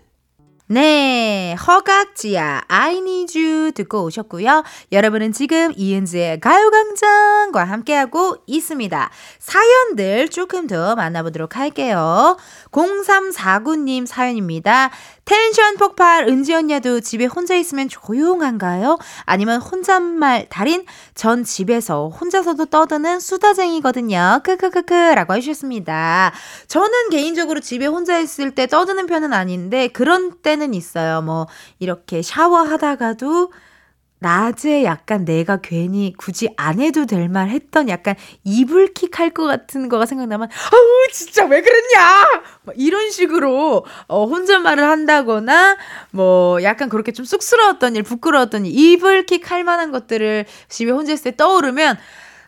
[0.67, 4.63] 네, 허각지야, I need you 듣고 오셨고요.
[4.93, 9.09] 여러분은 지금 이은지의 가요광장과 함께하고 있습니다.
[9.39, 12.37] 사연들 조금 더 만나보도록 할게요.
[12.71, 14.89] 0349님 사연입니다.
[15.25, 18.97] 텐션 폭발 은지 언니도 집에 혼자 있으면 조용한가요?
[19.25, 20.85] 아니면 혼잣말 달인?
[21.15, 24.41] 전 집에서 혼자서도 떠드는 수다쟁이거든요.
[24.43, 26.33] 크크크크 라고 해주셨습니다.
[26.67, 31.21] 저는 개인적으로 집에 혼자 있을 때 떠드는 편은 아닌데 그런 때는 있어요.
[31.21, 31.47] 뭐
[31.79, 33.51] 이렇게 샤워하다가도
[34.23, 39.89] 낮에 약간 내가 괜히 굳이 안 해도 될 말 했던 약간 이불킥 할 것 같은
[39.89, 42.43] 거가 생각나면 아우 진짜 왜 그랬냐?
[42.75, 45.77] 이런 식으로 어 혼잣말을 한다거나
[46.11, 51.31] 뭐 약간 그렇게 좀 쑥스러웠던 일 부끄러웠던 일 이불킥 할 만한 것들을 집에 혼자 있을
[51.31, 51.97] 때 떠오르면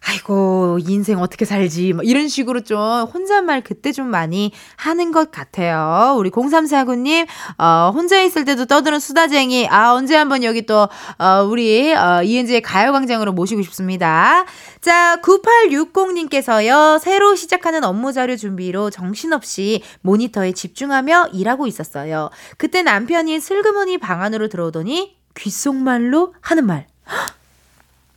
[0.08, 1.94] 아이고, 인생 어떻게 살지.
[1.94, 6.16] 뭐 이런 식으로 좀 혼잣말 그때 좀 많이 하는 것 같아요.
[6.18, 7.26] 우리 0349님,
[7.58, 9.68] 어, 혼자 있을 때도 떠드는 수다쟁이.
[9.68, 10.88] 아, 언제 한번 여기 또,
[11.18, 14.46] 어, 우리, 어, 이은지의 가요광장으로 모시고 싶습니다.
[14.80, 22.30] 자, 9860님께서요, 새로 시작하는 업무 자료 준비로 정신없이 모니터에 집중하며 일하고 있었어요.
[22.58, 26.86] 그때 남편이 슬그머니 방 안으로 들어오더니 귓속말로 하는 말.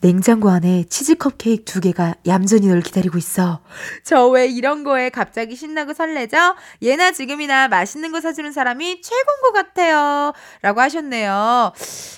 [0.00, 3.60] 냉장고 안에 치즈 컵케이크 두 개가 얌전히 널 기다리고 있어.
[4.04, 6.36] 저 왜 이런 거에 갑자기 신나고 설레죠?
[6.82, 10.32] 예나 지금이나 맛있는 거 사주는 사람이 최고인 것 같아요.
[10.62, 11.72] 라고 하셨네요.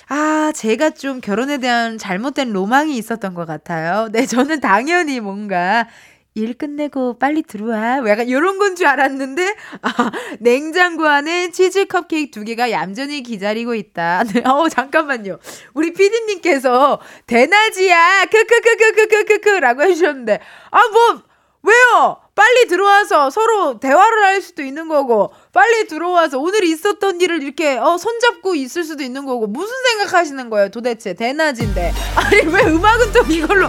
[0.09, 4.09] 아, 제가 좀 결혼에 대한 잘못된 로망이 있었던 것 같아요.
[4.11, 5.87] 네, 저는 당연히 뭔가
[6.33, 7.99] 일 끝내고 빨리 들어와.
[8.01, 13.75] 뭐 약간 이런 건 줄 알았는데, 아, 냉장고 안에 치즈 컵케이크 두 개가 얌전히 기다리고
[13.75, 14.23] 있다.
[14.33, 15.39] 네, 어, 잠깐만요.
[15.73, 18.25] 우리 피디님께서, 대낮이야!
[18.31, 19.49] 크크크크크크크크!
[19.59, 20.39] 라고 해주셨는데,
[20.71, 21.21] 아, 뭐,
[21.63, 22.17] 왜요?
[22.33, 27.97] 빨리 들어와서 서로 대화를 할 수도 있는 거고, 빨리 들어와서 오늘 있었던 일을 이렇게, 어,
[27.97, 31.13] 손잡고 있을 수도 있는 거고, 무슨 생각하시는 거예요, 도대체?
[31.13, 31.91] 대낮인데.
[32.15, 33.67] 아니, 왜 음악은 또 이걸로.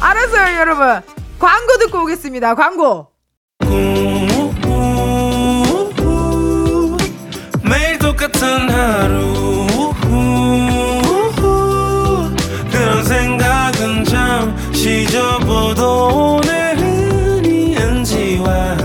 [0.00, 1.21] 알았어요, 여러분.
[1.42, 2.54] 광고 듣고 오겠습니다.
[2.54, 3.08] 광고.
[7.68, 9.66] 매일 똑같은 하루
[12.70, 18.76] 그런 생각은 잠시 접어도 오늘은 이은지와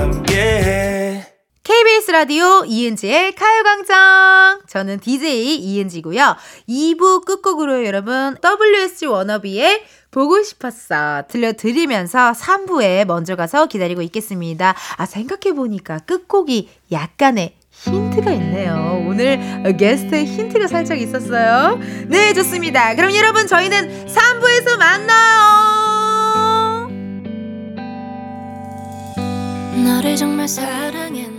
[1.88, 6.36] KBS 라디오 이은지의 가요광장 저는 DJ 이은지고요
[6.68, 11.24] 2부 끝곡으로 여러분 WSG 워너비의 보고 싶었어.
[11.30, 14.76] 들려드리면서 3부에 먼저 가서 기다리고 있겠습니다.
[14.98, 19.06] 아, 생각해보니까 끝곡이 약간의 힌트가 있네요.
[19.08, 21.80] 오늘 게스트의 힌트가 살짝 있었어요.
[22.08, 22.96] 네, 좋습니다.
[22.96, 25.68] 그럼 여러분, 저희는 3부에서 만나요!
[29.86, 31.37] 너를 정말 사랑했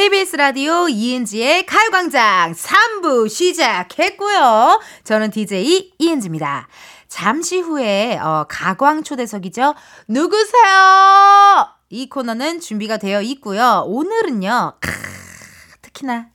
[0.00, 4.80] KBS 라디오 이은지의 가요광장 3부 시작했고요.
[5.04, 6.68] 저는 DJ 이은지입니다.
[7.06, 9.74] 잠시 후에 어, 가광 초대석이죠.
[10.08, 11.68] 누구세요?
[11.90, 13.84] 이 코너는 준비가 되어 있고요.
[13.84, 14.72] 오늘은요.
[14.80, 14.90] 크,
[15.82, 16.28] 특히나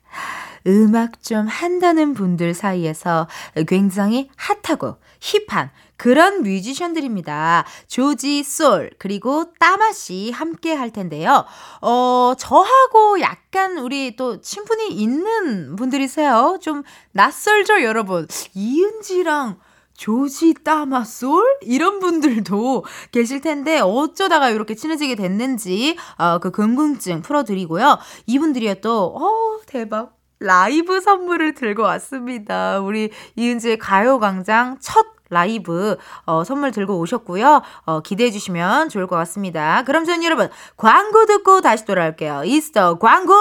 [0.68, 3.28] 음악 좀 한다는 분들 사이에서
[3.68, 7.66] 굉장히 핫하고 힙한 그런 뮤지션들입니다.
[7.88, 11.46] 조지 솔 그리고 따마 씨 함께 할 텐데요.
[11.82, 16.60] 어 저하고 약간 우리 또 친분이 있는 분들이세요.
[16.62, 18.28] 좀 낯설죠, 여러분.
[18.54, 19.58] 이은지랑
[19.96, 27.98] 조지 따마솔 이런 분들도 계실 텐데 어쩌다가 이렇게 친해지게 됐는지 어, 그 궁금증 풀어드리고요.
[28.26, 32.80] 이분들이요 또 어, 대박 라이브 선물을 들고 왔습니다.
[32.80, 37.62] 우리 이은지의 가요광장 첫 라이브 어, 선물 들고 오셨고요.
[37.86, 39.84] 어, 기대해 주시면 좋을 것 같습니다.
[39.86, 42.44] 그럼 저는 여러분 광고 듣고 다시 돌아올게요.
[42.46, 43.34] 이스터 광고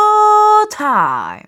[0.71, 1.43] 타임.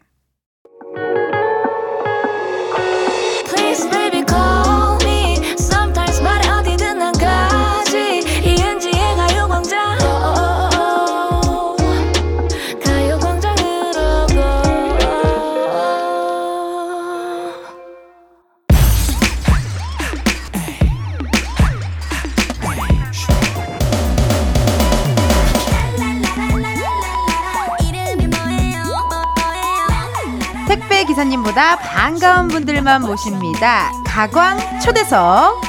[31.16, 33.90] 기사님보다 반가운 분들만 모십니다.
[34.06, 35.62] 가광 초대석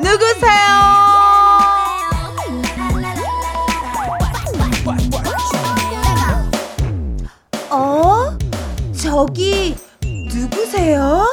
[0.00, 0.54] 누구세요?
[7.70, 8.34] 어?
[8.98, 9.76] 저기
[10.32, 11.26] 누구세요?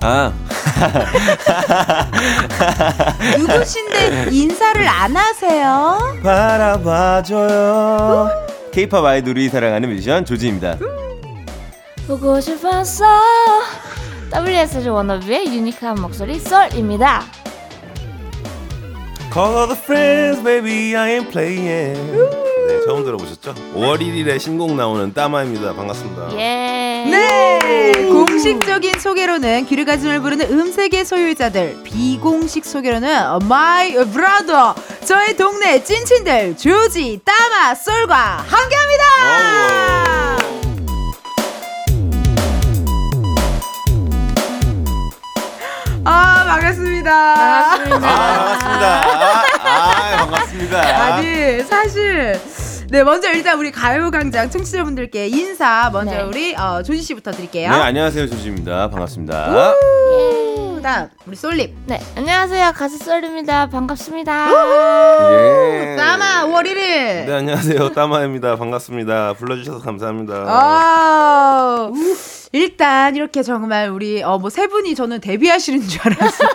[0.00, 0.32] 아.
[3.36, 5.98] 누구신데 인사를 안 하세요?
[6.22, 8.30] 바라봐줘요.
[8.74, 10.76] 케이팝 아이돌이 사랑하는 뮤지션 조지입니다.
[12.08, 13.04] 보고 싶었어
[14.34, 17.22] WSG 워너비의 유니크한 목소리 썰입니다
[19.32, 22.43] Call all the friends, baby, I ain't playing.
[22.84, 23.54] 네, 처음 들어보셨죠?
[23.74, 25.72] 5월 1일에 신곡 나오는 따마입니다.
[25.74, 26.32] 반갑습니다.
[26.38, 33.08] 예 네, 공식적인 소개로는 귀를 가슴을 부르는 음색의 소유자들, 비공식 소개로는
[33.42, 34.74] My Brother,
[35.06, 39.04] 저의 동네 찐친들 조지, 따마, 솔과 함께합니다.
[46.06, 47.34] 아 반갑습니다.
[47.34, 49.02] 반갑습니다 아, 반갑습니다.
[49.62, 51.14] 아, 아, 반갑습니다.
[51.14, 52.40] 아니 사실
[52.90, 56.22] 네 먼저 일단 우리 가요광장 청취자분들께 인사 먼저 네.
[56.22, 57.70] 우리 어, 조지 씨부터 드릴게요.
[57.70, 58.28] 네, 안녕하세요.
[58.28, 58.90] 조지입니다.
[58.90, 59.72] 반갑습니다.
[59.72, 60.43] 예.
[60.84, 61.74] 그다음 우리 솔립.
[61.86, 64.48] 네 안녕하세요 가수 썰입니다 반갑습니다
[65.32, 65.96] 예.
[65.96, 66.76] 따마 5월 1일.
[67.24, 67.92] 네, 안녕하세요.
[67.94, 68.56] 따마입니다.
[68.56, 69.32] 반갑습니다.
[69.32, 70.34] 불러주셔서 감사합니다.
[70.46, 71.90] 아,
[72.52, 76.50] 일단 이렇게 정말 우리 어 뭐 세 분이 저는 데뷔하시는 줄 알았어요.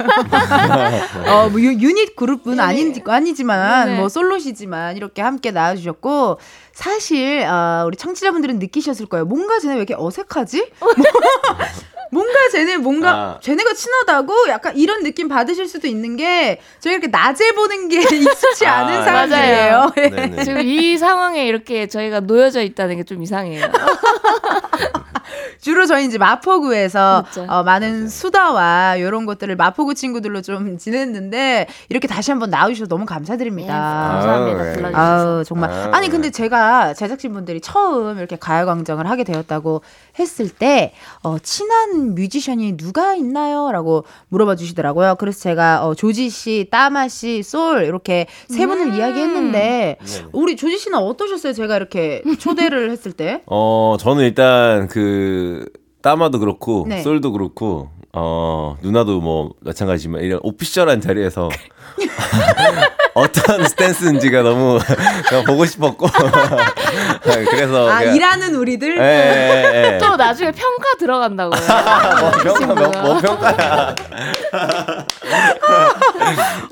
[1.28, 4.00] 어뭐 유닛 그룹은 아닌 아니지만 네네.
[4.00, 6.39] 뭐 솔로시지만 이렇게 함께 나와주셨고
[6.72, 9.26] 사실 어, 우리 청취자분들은 느끼셨을 거예요.
[9.26, 10.70] 뭔가 쟤네 왜 이렇게 어색하지?
[12.12, 13.39] 뭔가 쟤네 뭔가 아.
[13.41, 18.65] 쟤네가 친하다고 약간 이런 느낌 받으실 수도 있는 게 저희 이렇게 낮에 보는 게 익숙치
[18.65, 19.04] 아, 않은 맞아요.
[19.06, 19.91] 사람들이에요.
[19.98, 20.10] 예.
[20.10, 20.43] 네네.
[20.43, 23.65] 지금 이 상황에 이렇게 저희가 놓여져 있다는 게 좀 이상해요
[25.62, 27.45] 주로 저희 이제 마포구에서 맞죠.
[27.50, 33.06] 어, 많은 수다와 이런 것들을 마포구 친구들로 좀 지냈는데 이렇게 다시 한번 나와주셔서 너무 예,
[33.06, 33.74] 감사드립니다.
[33.74, 34.74] 감사합니다 아유, 예.
[34.74, 34.98] 불러주셔서
[35.38, 36.12] 아우 정말 아유, 아니 예.
[36.12, 39.82] 근데 제가 제작진분들이 처음 이렇게 가요광장을 하게 되었다고
[40.17, 40.93] 했을 때
[41.24, 45.16] 어, 친한 뮤지션이 누가 있나요?라고 물어봐 주시더라고요.
[45.20, 48.94] 그래서 제가 어, 조지 씨, 따마 씨, 솔 이렇게 세 분을 음.
[48.96, 50.28] 이야기했는데 네네.
[50.34, 51.54] 우리 조지 씨는 어떠셨어요?
[51.54, 53.44] 제가 이렇게 초대를 했을 때?
[53.46, 55.66] 어, 저는 일단 그
[56.02, 57.02] 따마도 그렇고 네.
[57.02, 61.50] 솔도 그렇고 어, 누나도 뭐 마찬가지지만 이런 오피셜한 자리에서
[63.19, 64.79] 어떤 스탠스인지가 너무
[65.45, 66.08] 보고 싶었고
[67.23, 69.97] 그래서 아 그냥- 일하는 우리들 예, 예, 예.
[69.99, 71.60] 또 나중에 평가 들어간다고요
[72.21, 73.95] 뭐 평가 뭐, 뭐 평가야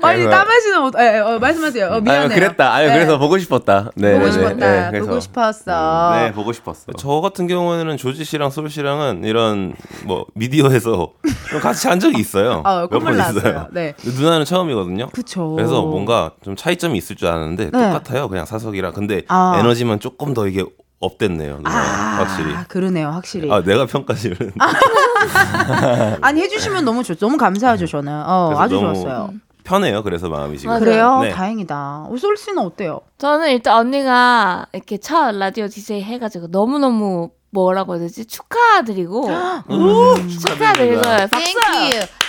[0.02, 1.86] 아니 그래서- 따마씨는 어, 예, 어, 말씀하세요.
[1.86, 2.22] 어, 미안해요.
[2.22, 2.72] 아유, 그랬다.
[2.74, 2.94] 아유, 네.
[2.94, 3.90] 그래서 보고 싶었다.
[3.94, 4.56] 네, 보고 네, 싶었다.
[4.56, 6.12] 네, 그래서- 보고 싶었어.
[6.16, 6.84] 네, 보고 싶었어.
[6.96, 11.12] 저 같은 경우에는 조지 씨랑 솔 씨랑은 이런 뭐 미디어에서
[11.50, 12.62] 좀 같이 한 적이 있어요.
[12.64, 13.38] 어, 몇 콧물 번 났어요.
[13.38, 13.66] 있어요.
[13.72, 13.94] 네.
[14.04, 15.08] 누나는 처음이거든요.
[15.10, 15.54] 그쵸.
[15.56, 17.70] 그래서 뭔가 좀 차이점이 있을 줄 알았는데 네.
[17.70, 18.28] 똑같아요.
[18.28, 18.92] 그냥 사석이랑.
[18.92, 19.56] 근데 아.
[19.58, 20.64] 에너지만 조금 더 이게
[21.00, 21.60] 업됐네요.
[21.64, 21.70] 아,
[22.18, 22.54] 확실히.
[22.68, 23.50] 그러네요, 확실히.
[23.52, 24.52] 아, 내가 평가실은
[26.20, 28.12] 아, 니 해주시면 너무 좋, 너무 감사하죠, 저는.
[28.26, 29.30] 어, 그래서 아주 너무 좋았어요.
[29.64, 30.02] 편해요.
[30.02, 30.70] 그래서 마음이 지금.
[30.70, 30.80] 맞아요.
[30.80, 31.20] 그래요?
[31.20, 31.30] 네.
[31.30, 32.06] 다행이다.
[32.08, 33.00] 어, 솔 씨는 어때요?
[33.18, 38.26] 저는 일단 언니가 이렇게 첫 라디오 DJ 해가지고 너무너무 뭐라고 해야 되지?
[38.26, 39.28] 축하드리고.
[39.70, 41.00] 음, 축하드리고.
[41.30, 41.54] 박수!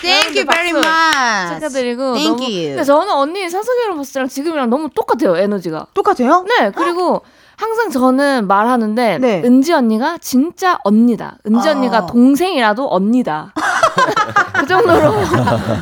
[0.01, 0.77] Thank you very 박수.
[0.77, 1.55] much.
[1.55, 2.13] 축하드리고.
[2.13, 2.67] Thank 너무, you.
[2.69, 5.88] 근데 저는 언니 사석이랑 봤을 때랑 지금이랑 너무 똑같아요, 에너지가.
[5.93, 6.45] 똑같아요?
[6.47, 7.21] 네, 그리고
[7.60, 9.41] 항상 저는 말하는데 네.
[9.43, 11.38] 은지 언니가 진짜 언니다.
[11.45, 11.72] 은지 아.
[11.74, 13.54] 언니가 동생이라도 언니다.
[14.56, 15.13] 그 정도로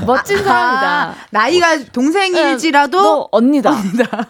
[0.07, 1.15] 멋진 아, 사람이다.
[1.29, 3.71] 나이가 동생일지라도 너 언니다.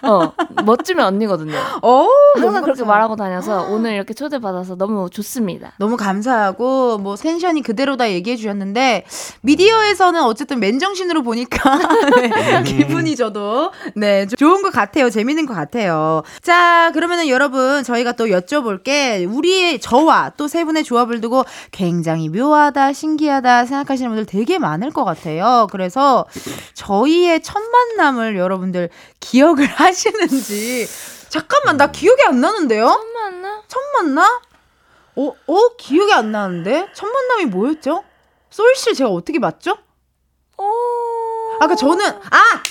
[0.02, 0.34] 어,
[0.66, 1.58] 멋지면 언니거든요.
[1.82, 2.84] 어, 너무 항상 그렇게.
[2.84, 5.72] 말하고 다녀서 오늘 이렇게 초대받아서 너무 좋습니다.
[5.78, 9.06] 너무 감사하고 뭐 텐션이 그대로다 얘기해 주셨는데
[9.42, 11.78] 미디어에서는 어쨌든 맨정신으로 보니까
[12.20, 18.26] 네, 기분이 저도 네좀 좋은 것 같아요 재밌는 것 같아요 자 그러면은 여러분 저희가 또
[18.26, 24.58] 여쭤볼 게 우리의 저와 또 세 분의 조합을 두고 굉장히 묘하다 신기하다 생각하시는 분들 되게
[24.58, 26.26] 많을 것 같아요 그래서
[26.74, 30.88] 저희의 첫 만남을 여러분들 기억을 하시는지
[31.30, 33.62] 잠깐만 나 기억이 안 나는데요 엄마나?
[33.68, 34.40] 첫 만남?
[35.18, 35.76] 어, 어?
[35.78, 36.88] 기억이 안 나는데?
[36.96, 38.04] 첫 만남이 뭐였죠?
[38.50, 39.78] 솔씨 제가 어떻게 봤죠?
[40.58, 40.64] 오.
[41.60, 42.64] 아까 저는 아!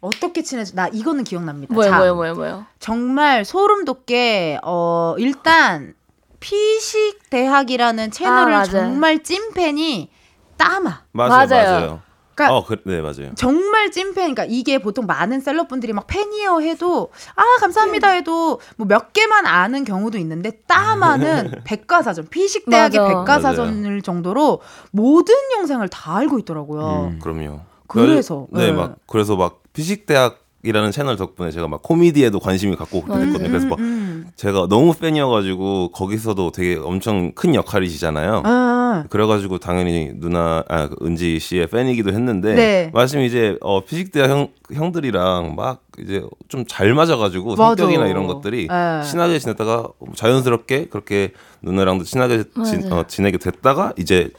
[0.00, 0.72] 어떻게 친해져?
[0.74, 1.72] 나 이거는 기억납니다.
[1.74, 2.66] 뭐요, 자, 뭐요, 뭐요, 뭐요?
[2.78, 5.94] 정말 소름 돋게 어 일단
[6.40, 8.64] 피식 대학이라는 채널을 아.
[8.64, 10.10] 정말 찐팬이
[10.56, 11.02] 따마.
[11.12, 11.70] 맞아요, 맞아요.
[11.70, 12.00] 맞아요.
[12.34, 13.34] 그러니까 어, 그, 네, 맞아요.
[13.34, 19.12] 정말 찐팬, 그러니까 이게 보통 많은 셀럽분들이 막 팬이요 해도 아 감사합니다 해도 뭐 몇
[19.12, 22.98] 개만 아는 경우도 있는데 따마는 백과사전 피식대학의.
[23.06, 27.10] 백과사전을 정도로 모든 영상을 다 알고 있더라고요.
[27.12, 27.60] 음, 그럼요.
[27.86, 28.72] 그래서, 네, 네.
[28.72, 33.48] 막 그래서 막 피식대학이라는 채널 덕분에 제가 막 코미디에도 관심이 갖고 그렇게 됐거든요.
[33.48, 38.42] 그래서 막 음, 제가 너무 팬이어가지고 거기서도 되게 엄청 큰 역할이시잖아요.
[38.44, 39.04] 아, 아.
[39.08, 42.90] 그래가지고 당연히 누나 아그 은지 씨의 팬이기도 했는데 네.
[42.92, 47.76] 마침 이제 어 피식대 형 형들이랑 막 이제 좀 잘 맞아가지고 맞아.
[47.82, 49.02] 성격이나 이런 것들이 네.
[49.04, 52.80] 친하게 지냈다가 자연스럽게 그렇게 누나랑도 친하게 지.
[52.90, 54.30] 어, 지내게 됐다가 이제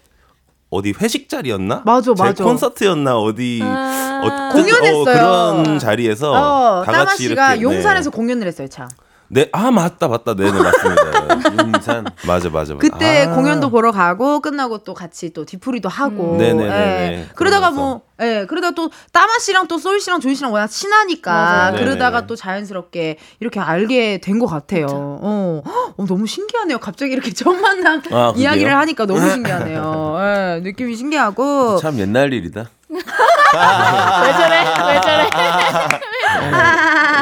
[0.72, 1.84] 어디 회식 자리였나?
[1.86, 2.44] 맞아, 제 맞아.
[2.44, 4.22] 콘서트였나 어디 아.
[4.24, 5.04] 어, 공연했어요.
[5.04, 8.88] 그런 자리에서 어, 다 같이 씨가 이렇게 용산에서 공연을 했어요, 참.
[9.34, 11.62] 네, 아 맞다 맞다 네네 맞습니다.
[11.64, 12.04] 용산.
[12.28, 12.76] 맞아 맞아 맞아.
[12.78, 13.34] 그때 아.
[13.36, 16.34] 공연도 보러 가고 끝나고 또 같이 또 뒤풀이도 하고.
[16.34, 16.38] 음.
[16.38, 16.76] 네네네네.
[16.76, 17.28] 예.
[17.36, 17.72] 그러다가.
[17.72, 18.46] 뭐, 예.
[18.48, 21.78] 그러다 또 따마 씨랑 또 소희 씨랑 조이 씨랑 워낙 친하니까 맞아요.
[21.78, 22.28] 그러다가 네네네.
[22.28, 24.88] 또 자연스럽게 이렇게 알게 된 것 같아요.
[24.90, 25.62] 어.
[25.98, 26.80] 어, 너무 신기하네요.
[26.80, 28.34] 갑자기 이렇게 처음 만남 아?
[28.36, 30.18] 이야기를 하니까 너무 신기하네요.
[30.20, 30.60] 예.
[30.64, 31.78] 느낌이 신기하고.
[31.78, 32.70] 참 옛날 일이다.
[32.92, 34.64] 왜 저래?
[34.88, 35.30] 왜 저래?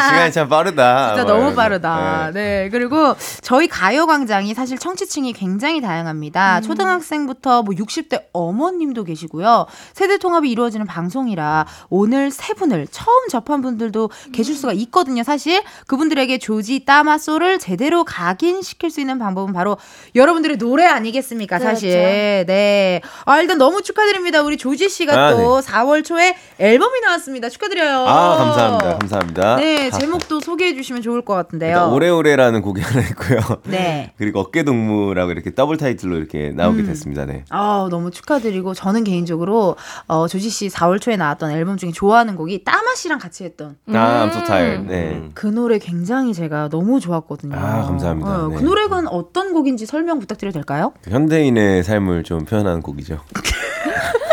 [0.10, 1.16] 시간이 참 빠르다.
[1.16, 1.56] 진짜 뭐 너무.
[1.56, 2.32] 빠르다.
[2.34, 2.70] 네.
[2.72, 6.62] 그리고 저희 가요광장이 사실 청취층이 굉장히 다양합니다.
[6.62, 9.66] 초등학생부터 뭐 60대 어머님도 계시고요.
[9.94, 15.24] 세대 통합이 이루어지는 방송이라 오늘 세 분을 처음 접한 분들도 계실 수가 있거든요.
[15.24, 19.78] 사실 그분들에게 조지 따마소를 제대로 각인시킬 수 있는 방법은 바로
[20.16, 21.60] 여러분들의 노래 아니겠습니까?
[21.60, 21.90] 사실.
[21.92, 22.46] 그렇죠.
[22.48, 23.02] 네.
[23.26, 24.42] 아, 일단 너무 축하드립니다.
[24.42, 27.50] 우리 조지 씨가 아, 또 4월 초에 앨범이 나왔습니다.
[27.50, 28.06] 축하드려요.
[28.08, 28.98] 아 감사합니다.
[29.00, 29.56] 감사합니다.
[29.58, 31.92] 네, 아, 제목도 소개해 주시면 좋을 것 같은데요.
[31.94, 33.40] 오래오래라는 곡이 하나 있고요.
[33.66, 34.14] 네.
[34.18, 36.86] 그리고 어깨동무라고 이렇게 더블 타이틀로 이렇게 나오게 음.
[36.86, 37.26] 됐습니다.
[37.26, 37.44] 네.
[37.50, 39.76] 아, 너무 축하드리고 저는 개인적으로
[40.08, 44.24] 어, 조지 씨 4월 초에 나왔던 앨범 중에 좋아하는 곡이 따마 씨랑 같이 했던 아,
[44.26, 44.30] 음.
[44.30, 44.88] I'm so tired.
[44.88, 45.12] 네.
[45.16, 45.32] 음.
[45.34, 47.56] 그 노래 굉장히 제가 너무 좋았거든요.
[47.56, 48.46] 아, 감사합니다.
[48.46, 48.56] 어, 네.
[48.56, 50.94] 그 노래가 어떤 곡인지 설명 부탁드려도 될까요?
[51.02, 53.20] 그 현대인의 삶을 좀 표현하는 곡이죠.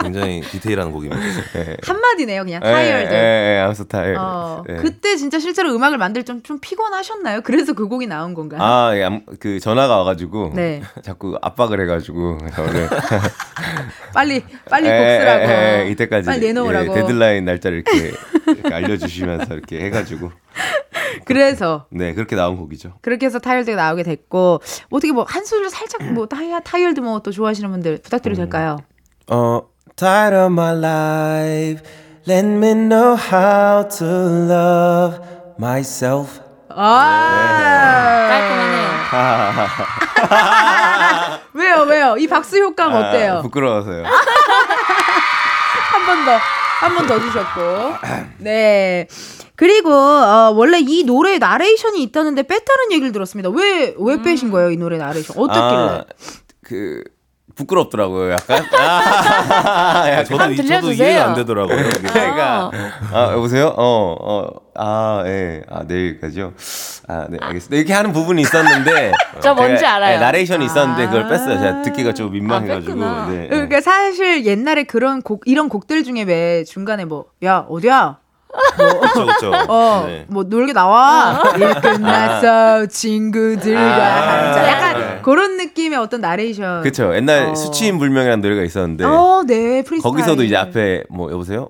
[0.00, 1.20] 굉장히 디테일한 곡입니다.
[1.54, 1.76] 네.
[1.84, 3.12] 한마디네요, 그냥 예, tired.
[3.14, 4.18] 예, 예, I'm so tired.
[4.18, 4.76] 어, 네.
[4.76, 7.42] 그때 진짜 실제로 음악을 만들 좀, 좀 피곤하셨나요?
[7.42, 8.60] 그래서 그 곡이 나온 건가요?
[8.62, 10.82] 아, 예, 암- 그 전화가 와가지고 네.
[11.02, 12.88] 자꾸 압박을 해가지고 저를
[14.14, 15.44] 빨리 빨리 예, 곡 쓰라고.
[15.44, 16.90] 예, 예, 이때까지 빨리 내놓으라고.
[16.96, 18.12] 예, 데드라인 날짜를 이렇게,
[18.46, 20.30] 이렇게 알려주시면서 이렇게 해가지고
[21.24, 22.94] 그래서 네 그렇게 나온 곡이죠.
[23.02, 24.60] 그렇게 해서 타이얼드가 나오게 됐고
[24.90, 28.76] 어떻게 뭐 한 소절 살짝 뭐 타이, 타이얼드 뭐 또 좋아하시는 분들 부탁드려도 될까요?
[29.30, 29.60] 어,
[29.96, 31.82] tired of my life.
[32.26, 35.18] Let me know how to love
[35.58, 36.40] myself.
[36.70, 38.88] 아 깔끔하네요.
[41.54, 43.40] 왜요 왜요 이 박수 효과음 아, 어때요?
[43.42, 44.04] 부끄러워서요.
[45.88, 46.38] 한 번 더
[46.80, 47.60] 한 번 더 주셨고
[48.38, 49.06] 네
[49.56, 53.50] 그리고 어, 원래 이 노래에 나레이션이 있다는데 뺐다는 얘기를 들었습니다.
[53.50, 55.66] 왜 왜 빼신 거예요 이 노래 나레이션 어떻길래?
[55.66, 56.04] 아,
[56.62, 57.02] 그
[57.54, 58.64] 부끄럽더라고요, 약간.
[58.78, 60.24] 아, 약간.
[60.24, 61.08] 저도 이- 저도 들려주세요.
[61.08, 61.76] 이해가 안 되더라고요.
[62.06, 62.70] 그러니까
[63.12, 63.72] 아 여보세요?
[63.76, 66.52] 어, 어, 아, 예, 아 내일까지요.
[67.08, 67.76] 아, 네, 알겠습니다.
[67.76, 70.18] 이렇게 하는 부분이 있었는데 저 뭔지 제가, 알아요.
[70.18, 71.28] 네, 나레이션이 있었는데 그걸 아.
[71.28, 71.58] 뺐어요.
[71.58, 72.92] 제가 듣기가 좀 민망해가지고.
[72.94, 73.26] 뺐구나.
[73.30, 73.48] 네, 네.
[73.48, 78.18] 그러니까 사실 옛날에 그런 곡 이런 곡들 중에 왜 중간에 뭐 야 어디야
[78.76, 79.52] 그렇죠, 그렇죠.
[79.68, 80.24] 어, 네.
[80.28, 81.42] 뭐 놀게 나와.
[81.56, 84.66] 일 끝났어, 친구들과 아, 한잔.
[84.68, 85.18] 약간 네.
[85.22, 86.82] 그런 느낌의 어떤 나레이션.
[86.82, 87.14] 그쵸.
[87.14, 87.54] 옛날 어.
[87.54, 90.02] 수치인 불명이라는 노래가 있었는데 어, 네, 프리스타일.
[90.02, 91.68] 거기서도 이제 앞에 뭐 여보세요?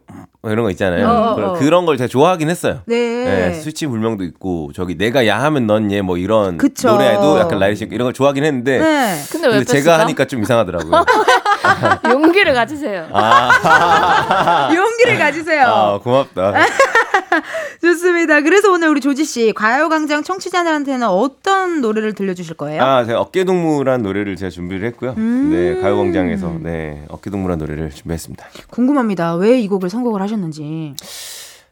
[0.49, 1.07] 뭐 이런 거 있잖아요.
[1.07, 1.53] 어, 어, 그런- 어.
[1.55, 2.80] 그런 걸 제가 좋아하긴 했어요.
[2.86, 2.96] 네.
[3.24, 6.88] 네, 수치인 불명도 있고 저기 내가 야하면 넌 얘 뭐 이런 그쵸.
[6.92, 9.22] 노래도 약간 나레이션 이런 걸 좋아하긴 했는데 네.
[9.30, 9.99] 근데 왜 근데 제가?
[10.01, 11.05] 하니까 좀 이상하더라고요.
[12.11, 13.07] 용기를 가지세요.
[13.12, 15.66] 아, 용기를 가지세요.
[15.66, 16.55] 아 고맙다.
[17.83, 18.41] 좋습니다.
[18.43, 22.83] 그래서 오늘 우리 조지 씨 가요광장 청취자들한테는 어떤 노래를 들려주실 거예요?
[22.83, 25.14] 아, 제가 어깨동무란 노래를 제가 준비를 했고요.
[25.16, 25.51] 음.
[25.51, 28.47] 네, 가요광장에서 네 어깨동무란 노래를 준비했습니다.
[28.70, 29.35] 궁금합니다.
[29.37, 30.95] 왜 이 곡을 선곡을 하셨는지.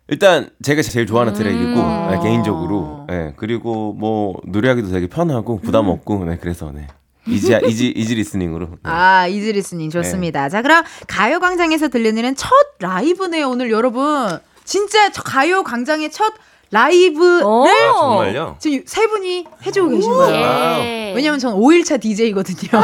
[0.08, 2.08] 일단 제가 제일 좋아하는 트랙이고 음.
[2.10, 6.86] 네, 개인적으로, 네, 그리고 뭐 노래하기도 되게 편하고 부담 없고, 네, 그래서 네
[7.28, 8.66] easy easy easy listening으로.
[8.66, 8.76] 네.
[8.84, 10.48] 아, easy listening 좋습니다.
[10.48, 14.38] 자, 그럼 가요광장에서 들려드리는 첫 라이브네요, 오늘 여러분.
[14.66, 16.34] 진짜 저 가요 광장의 첫
[16.72, 17.64] 라이브를 오.
[17.66, 18.56] 아, 정말요?
[18.58, 20.44] 지금 세 분이 해주고 계신 거예요.
[20.82, 21.12] 예.
[21.14, 22.82] 왜냐면 전 5일차 DJ거든요.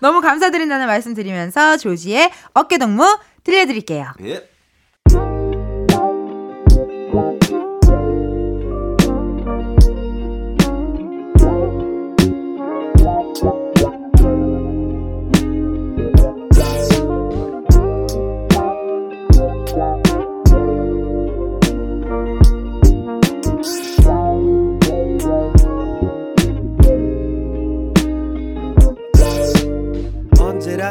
[0.00, 4.12] 너무 감사드린다는 말씀 드리면서 죠지의 어깨동무 들려드릴게요.
[4.24, 4.46] 예.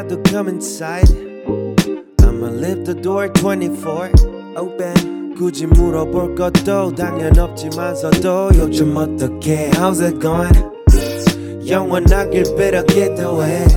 [0.01, 1.07] 언제라도 come inside
[2.23, 4.11] I'ma leave the door 24
[4.57, 13.67] open 굳이 물어볼 것도 당연 없지만서도 요즘 어떻게 how's it going 영원하길 빌었기도 해.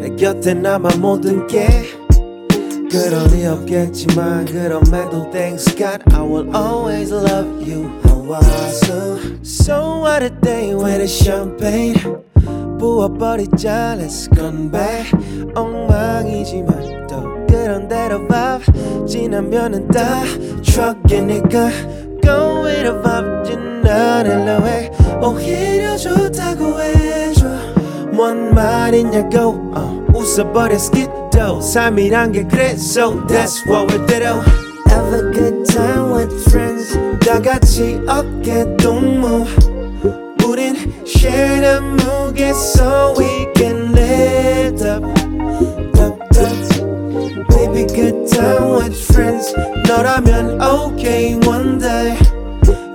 [0.00, 1.66] 내 곁에 남아 모든 게
[2.90, 10.00] 그럴 리 없겠지만 그럼에도 thanks God I will always love you how was you So
[10.00, 11.94] what a day with a champagne
[12.82, 15.12] 부어버리자 let's come back
[15.54, 20.22] 엉망이지만 또 그런 대로 vibe 지나면은 다
[20.62, 21.70] truck이니까
[22.22, 24.90] go with the vibe 지나려 해
[25.22, 27.46] 오히려 좋다고 해줘
[28.12, 34.42] 뭔 말이냐고 어, 웃어버려 스키도 삶이란 게 그래 so that's what we do
[34.88, 39.44] Have a good time with friends 다 같이 어깨 동무
[40.73, 45.03] 우린 share the 무게 so we can lift up
[45.99, 46.73] up up
[47.49, 49.53] Baby good time with friends
[49.87, 52.17] 너라면 okay one day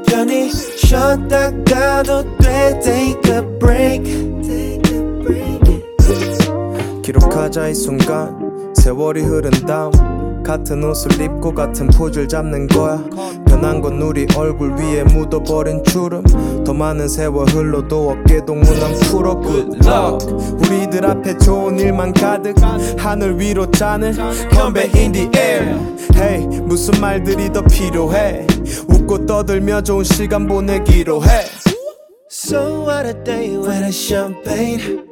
[0.06, 4.04] 편히 쉬었다 가도 돼 take a break
[4.42, 5.58] take a break
[7.02, 9.92] 기록하자 이 순간 세월이 흐른 다음
[10.42, 13.02] 같은 옷을 입고 같은 포즈를 잡는 거야.
[13.46, 16.22] 변한 건 우리 얼굴 위에 묻어버린 주름.
[16.64, 19.32] 더 많은 세월 흘러도 어깨 동무난 풀어
[19.84, 20.26] luck.
[20.60, 22.56] 우리들 앞에 좋은 일만 가득
[22.96, 24.12] 하늘 위로 짜는
[24.50, 25.78] 건배 in the air.
[26.14, 28.46] Hey 무슨 말들이 더 필요해?
[28.88, 31.44] 웃고 떠들며 좋은 시간 보내기로 해
[32.29, 35.05] So what a day with a champagne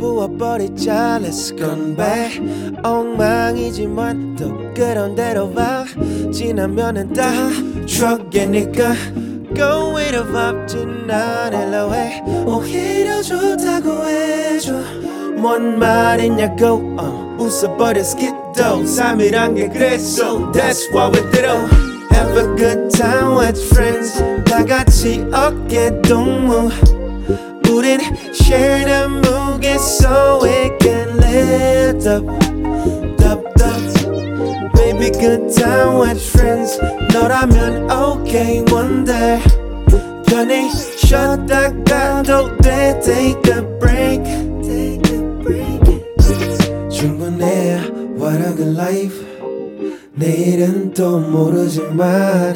[0.00, 2.40] 부어버리자 let's come back
[2.82, 7.30] 엉망이지만 또 그런 대로 vibe 지나면은 다
[7.86, 8.94] truck이니까
[9.54, 14.72] Go with the vibe 지나려 해 오히려 좋다고 해줘
[15.36, 21.87] 뭔 말이냐고 어, 웃어버려 스키도 삶이란 게 그래 so that's what we do
[22.18, 26.70] Have a good time with friends 다 같이 어깨 동무
[27.68, 28.00] 우린
[28.32, 32.24] share the 무게 so we can lift up
[33.24, 33.82] up up
[34.74, 36.78] Baby good time with friends
[37.12, 39.40] 너라면 okay one day
[40.26, 44.22] 편히 쉬었다 가도 돼 take a break
[44.62, 45.82] take a break
[46.90, 47.80] 충분해
[48.16, 49.37] what a good life
[50.19, 52.53] 내일은 또 모르지만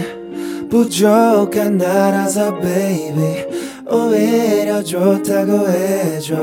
[0.70, 3.46] 부족한 나라서 baby.
[3.90, 6.36] 오히려 좋다고 해줘.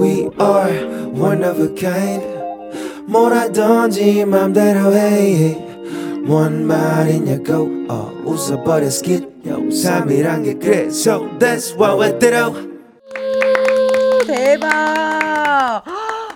[0.00, 2.24] We are one of a kind.
[3.06, 5.60] 뭐라든지 맘대로 해.
[6.24, 10.86] 뭔 말이냐고 어, 웃어버려 skit yo, 삶이란 게 그래.
[10.86, 12.74] So that's what we do
[14.26, 15.23] 대박.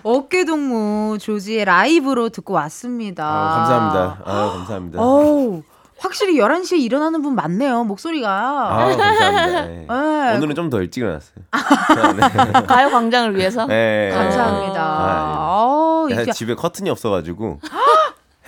[0.09, 3.25] 어깨동무 조지의 라이브로 듣고 왔습니다.
[3.27, 4.23] 아, 감사합니다.
[4.25, 5.03] 아, 감사합니다.
[5.03, 5.63] 어우,
[5.99, 8.31] 확실히 11시에 일어나는 분 많네요, 목소리가.
[8.31, 9.61] 아, 감사합니다.
[9.67, 9.87] 네.
[9.89, 10.37] 네.
[10.37, 11.35] 오늘은 좀 더 일찍 일어났어요.
[12.53, 12.67] 네.
[12.67, 13.67] 가요 광장을 위해서.
[13.67, 14.11] 네.
[14.15, 14.81] 감사합니다.
[14.83, 16.23] 아, 어, 네.
[16.23, 17.61] 이게 집에 커튼이 없어가지고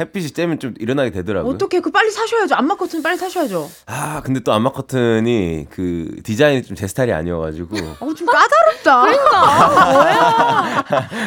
[0.01, 1.53] 햇빛이 쬐면 좀 일어나게 되더라고요.
[1.55, 2.55] 어떻게 그 빨리 사셔야죠.
[2.55, 3.71] 안마 커튼 빨리 사셔야죠.
[3.87, 9.03] 아 근데 또 안마 커튼이 그 디자인이 좀 제 스타일이 아니어가지고 어, 좀 까다롭다.
[9.03, 9.93] 그러니까.
[9.93, 10.85] 뭐야?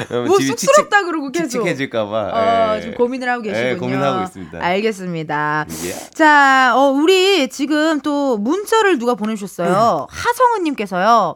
[0.27, 1.49] 뭐 쑥스럽다 그러고 계속.
[1.49, 2.17] 칙칙해질까봐.
[2.33, 2.81] 어, 예.
[2.81, 3.69] 좀 고민을 하고 계시군요.
[3.69, 4.57] 예, 고민하고 있습니다.
[4.65, 5.65] 알겠습니다.
[5.85, 5.93] 예.
[6.15, 10.07] 자, 어, 우리 지금 또 문자를 누가 보내주셨어요.
[10.09, 11.35] 하성우님께서요.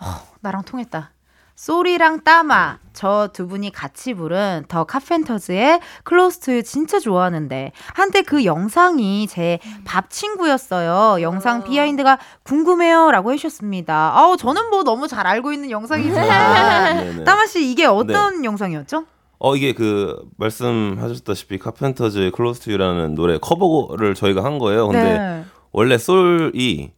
[0.00, 0.06] 어,
[0.40, 1.10] 나랑 통했다.
[1.62, 8.44] 솔이랑 따마 저 두 분이 같이 부른 더 카펜터즈의 Close to 진짜 좋아하는데 한때 그
[8.44, 11.22] 영상이 제 밥 친구였어요.
[11.22, 14.12] 영상 비하인드가 궁금해요라고 해주셨습니다.
[14.18, 17.24] 아우 저는 뭐 너무 잘 알고 있는 영상이지만 네네.
[17.24, 19.04] 따마 씨 이게 어떤 영상이었죠?
[19.38, 24.88] 어 이게 그 말씀하셨다시피 카펜터즈의 Close to You라는 노래 커버를 저희가 한 거예요.
[24.88, 25.44] 근데 네.
[25.70, 26.90] 원래 솔이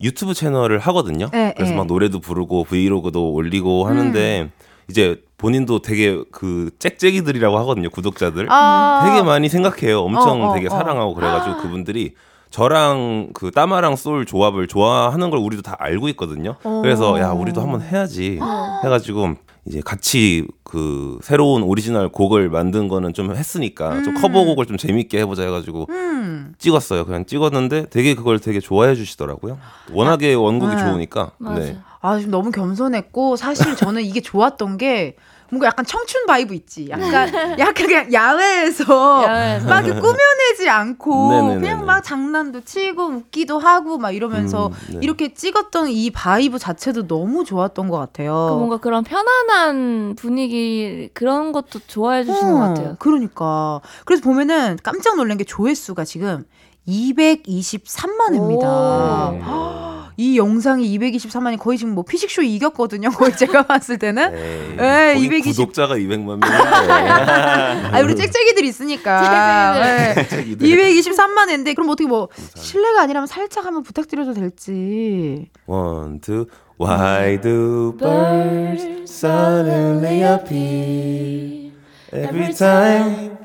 [0.00, 1.28] 유튜브 채널을 하거든요.
[1.32, 1.76] 네, 그래서 네.
[1.76, 4.50] 막 노래도 부르고 브이로그도 올리고 하는데 음.
[4.88, 7.90] 이제 본인도 되게 그 짹짹이들이라고 하거든요.
[7.90, 8.46] 구독자들.
[8.50, 9.02] 아.
[9.04, 10.00] 되게 많이 생각해요.
[10.00, 10.70] 엄청 어, 어, 되게 어.
[10.70, 12.14] 사랑하고 그래가지고 그분들이
[12.50, 16.56] 저랑 그 따마랑 솔 조합을 좋아하는 걸 우리도 다 알고 있거든요.
[16.64, 16.80] 어.
[16.82, 18.40] 그래서 야 우리도 한번 해야지
[18.84, 19.34] 해가지고
[19.68, 25.42] 이제 같이 그 새로운 오리지널 곡을 만든 거는 좀 했으니까 좀 커버곡을 좀 재밌게 해보자
[25.42, 26.54] 해가지고 음.
[26.58, 27.04] 찍었어요.
[27.04, 29.58] 그냥 찍었는데 되게 그걸 되게 좋아해 주시더라고요.
[29.92, 30.82] 워낙에 원곡이 네.
[30.82, 31.32] 좋으니까.
[31.38, 31.60] 맞아.
[31.60, 31.78] 네.
[32.00, 35.16] 아, 지금 너무 겸손했고 사실 저는 이게 좋았던 게
[35.50, 36.88] 뭔가 약간 청춘 vibe 있지.
[36.90, 39.66] 약간 약간 그냥 야외에서 야외에서.
[39.66, 41.60] 막 꾸며내지 않고 네네네네.
[41.60, 44.98] 그냥 막 장난도 치고 웃기도 하고 막 이러면서 음, 네.
[45.02, 48.32] 이렇게 찍었던 이 vibe 자체도 너무 좋았던 것 같아요.
[48.50, 52.96] 그 뭔가 그런 편안한 분위기 그런 것도 좋아해 주시는 것 같아요.
[52.98, 53.80] 그러니까.
[54.04, 56.44] 그래서 보면은 깜짝 놀란 게 조회수가 지금
[56.86, 59.32] 223만 회입니다.
[60.18, 60.20] 오.
[60.20, 63.08] 이 영상이 223만이 거의 지금 뭐 피식쇼 이겼거든요.
[63.10, 64.34] 거의 제가 봤을 때는.
[64.34, 65.56] 에이, 네, 거기 220.
[65.56, 66.48] 구독자가 200만 명인데.
[66.48, 69.78] 아, 우리 짹짹이들 있으니까.
[69.78, 70.14] 네.
[70.14, 70.66] 짹짹이들.
[70.66, 75.50] 223만 인데 그럼 어떻게 뭐 실례가 아니라면 살짝 한번 부탁드려도 될지.
[75.66, 76.46] One, two.
[76.80, 81.72] Why do birds suddenly appear
[82.12, 83.36] every time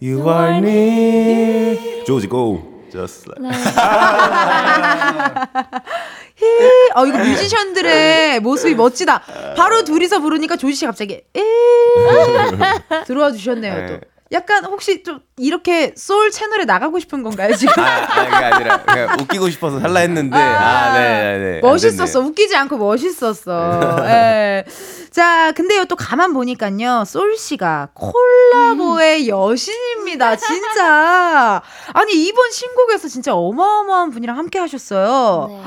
[0.00, 2.04] you are near?
[2.04, 2.62] 조지 go.
[2.92, 3.42] Just like.
[6.36, 6.46] 히,
[6.94, 9.22] 어 이거 뮤지션들의 모습이 멋지다.
[9.56, 11.42] 바로 둘이서 부르니까 조지 씨 갑자기 에
[13.06, 14.00] 들어와 주셨네요 또.
[14.32, 17.80] 약간 혹시 좀 이렇게 소울 채널에 나가고 싶은 건가요 지금?
[17.80, 21.54] 아, 아, 그게 아니라 그냥 웃기고 싶어서 살라 했는데 아, 네, 네, 네.
[21.56, 22.18] 안 멋있었어.
[22.20, 23.96] 웃기지 않고 멋있었어.
[24.08, 24.64] 예.
[25.12, 30.34] 자, 근데요, 또 가만 보니까요, 솔 씨가 콜라보의 여신입니다.
[30.36, 31.62] 진짜.
[31.92, 35.46] 아니, 이번 신곡에서 진짜 어마어마한 분이랑 함께 하셨어요.
[35.50, 35.62] 네.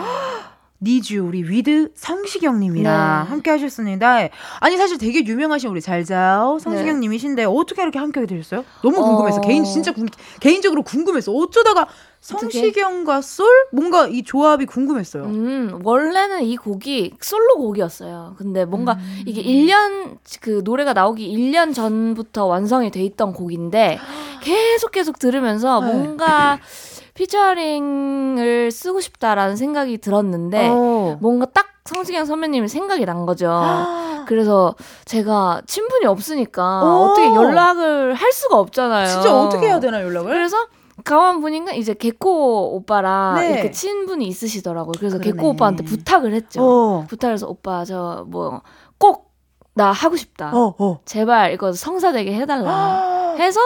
[0.79, 3.29] 니쥬, 우리 with 성시경님이랑 네.
[3.29, 4.19] 함께 하셨습니다.
[4.59, 8.63] 아니, 사실 되게 유명하신 우리 잘자요 성시경님이신데, 어떻게 이렇게 함께 하게 되셨어요?
[8.83, 9.37] 너무 궁금해서.
[9.37, 9.41] 어.
[9.41, 10.05] 개인, 진짜 궁,
[10.39, 11.31] 개인적으로 궁금해서.
[11.31, 11.87] 어쩌다가
[12.21, 13.47] 성시경과 솔?
[13.71, 15.23] 뭔가 이 조합이 궁금했어요.
[15.23, 18.35] 음, 원래는 이 곡이 솔로 곡이었어요.
[18.37, 23.97] 근데 뭔가 이게 1년, 그 노래가 나오기 1년 전부터 완성이 돼 있던 곡인데,
[24.43, 25.91] 계속 계속 들으면서 네.
[25.91, 26.59] 뭔가
[27.17, 31.17] 피처링을 쓰고 싶다라는 생각이 들었는데, 어.
[31.19, 33.49] 뭔가 딱 성시경 선배님이 생각이 난 거죠.
[33.49, 37.05] 아, 그래서 제가 친분이 없으니까 오.
[37.05, 39.07] 어떻게 연락을 할 수가 없잖아요.
[39.07, 40.33] 진짜 어떻게 해야 되나 연락을?
[40.33, 40.57] 그래서
[41.05, 43.51] 가만 보니까 이제 개코 오빠랑 네.
[43.53, 44.93] 이렇게 친분이 있으시더라고요.
[44.97, 45.31] 그래서 그러네.
[45.37, 46.61] 개코 오빠한테 부탁을 했죠.
[46.63, 47.05] 어.
[47.07, 48.61] 부탁을 해서 오빠 저 뭐
[48.99, 49.27] 꼭
[49.75, 50.49] 나 하고 싶다.
[50.55, 50.99] 어, 어.
[51.05, 52.71] 제발 이거 성사되게 해달라.
[52.71, 53.35] 아.
[53.39, 53.59] 해서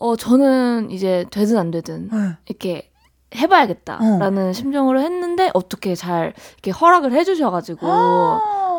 [0.00, 2.36] 어 저는 이제 되든 안 되든 네.
[2.46, 2.90] 이렇게
[3.34, 7.86] 해봐야겠다라는 심정으로 했는데 어떻게 잘 이렇게 허락을 해주셔가지고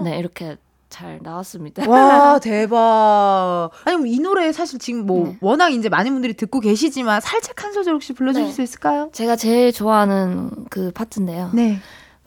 [0.04, 0.58] 네 이렇게
[0.90, 1.88] 잘 나왔습니다.
[1.88, 3.70] 와 대박.
[3.86, 5.38] 아니 뭐이 노래 사실 지금 뭐 네.
[5.42, 8.52] 워낙 이제 많은 분들이 듣고 계시지만 살짝 한 소절 혹시 불러주실 네.
[8.54, 9.10] 수 있을까요?
[9.14, 11.52] 제가 제일 좋아하는 그 파트인데요.
[11.54, 11.78] 네.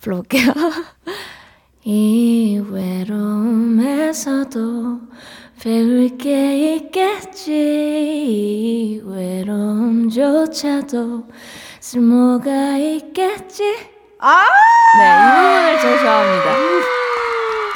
[0.00, 0.52] 불러볼게요.
[1.84, 4.60] 이 외로움에서도
[5.62, 7.52] 배울 게 있겠지.
[7.52, 10.48] 이 외로움조차도
[11.78, 13.76] 쓸모가 있겠지.
[14.18, 14.44] 아
[14.98, 16.50] 네, 이 부분을 제일 좋아합니다.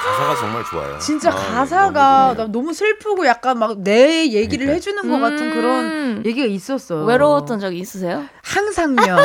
[0.07, 0.99] 가사가 정말 좋아요.
[0.99, 4.73] 진짜 아, 가사가 너무 나 너무 슬프고 약간 막 내 얘기를 그러니까.
[4.75, 6.23] 해주는 것 같은 그런 음.
[6.25, 7.05] 얘기가 있었어.
[7.05, 8.25] 외로웠던 적이 있으세요?
[8.43, 9.17] 항상요.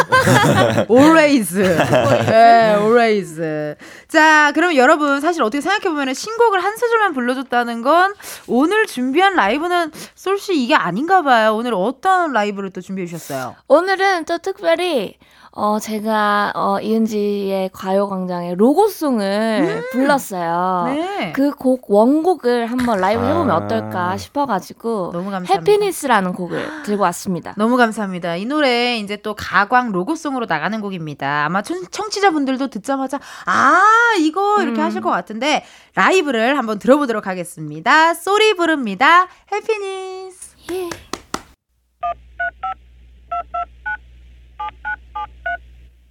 [0.89, 1.53] always.
[1.57, 3.75] 네, always.
[4.07, 8.13] 자, 그럼 여러분 사실 어떻게 생각해보면 신곡을 한 소절만 불러줬다는 건
[8.47, 11.55] 오늘 준비한 라이브는 솔씨 이게 아닌가 봐요.
[11.55, 13.55] 오늘 어떤 라이브를 또 준비해 주셨어요?
[13.67, 15.17] 오늘은 또 특별히
[15.53, 20.83] 어 제가 어 이은지의 가요광장의 로고송을 불렀어요.
[20.95, 21.31] 네.
[21.33, 23.57] 그 곡 원곡을 한번 라이브 해보면 아.
[23.57, 25.53] 어떨까 싶어가지고 너무 감사합니다.
[25.53, 27.53] 해피니스라는 곡을 들고 왔습니다.
[27.57, 28.37] 너무 감사합니다.
[28.37, 31.45] 이 노래 이제 또 가광 로고송으로 나가는 곡입니다.
[31.45, 33.81] 아마 청, 청취자분들도 듣자마자 아
[34.19, 34.85] 이거 이렇게 음.
[34.85, 38.13] 하실 것 같은데 라이브를 한번 들어보도록 하겠습니다.
[38.13, 39.27] 쏠이 부릅니다.
[39.51, 40.55] Happiness.
[40.71, 40.89] 예.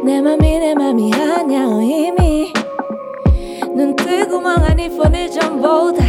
[0.03, 2.51] 내 맘이 내 맘이 아냐 이미.
[3.75, 6.05] 눈 뜨고 멍하니 폰을 좀 보다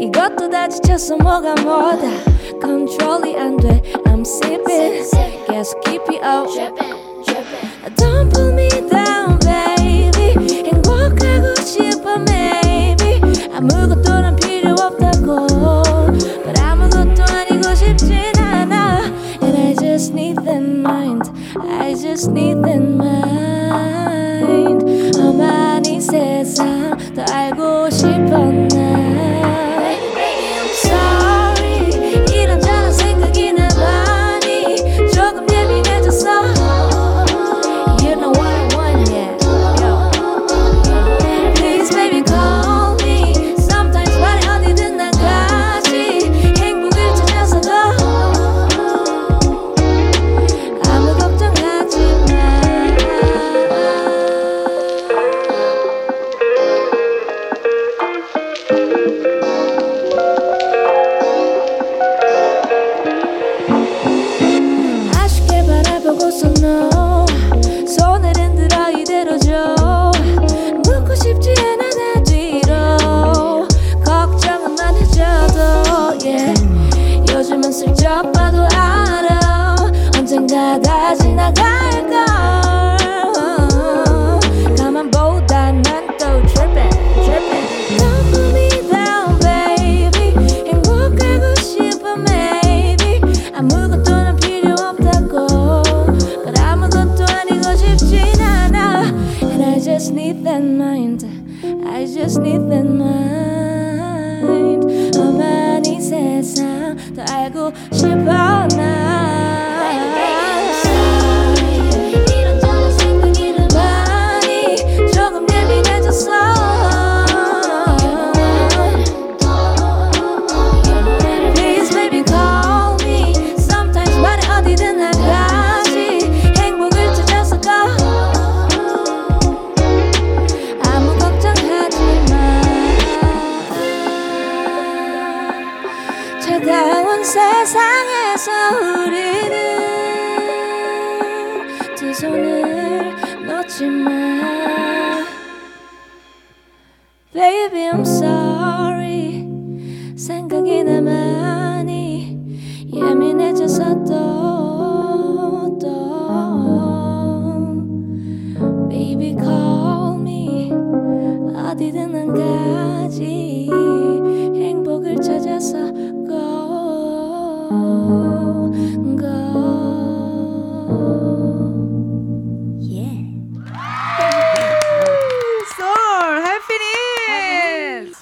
[0.00, 2.08] 이것도 다 지쳤어 뭐가 뭐다
[2.60, 5.04] 컨트롤이 안돼 I'm sipping
[5.46, 6.48] 계속 keep it up
[7.96, 10.34] Don't pull me down baby
[10.66, 13.20] 행복하고 싶어 maybe
[13.54, 15.46] 아무것도 난 필요 없다고
[16.44, 19.02] But 아무것도 아니고 싶진 않아
[19.42, 24.84] And I just need that mind I just need that mind
[25.18, 28.67] 험한 이 세상 더 알고 싶어 난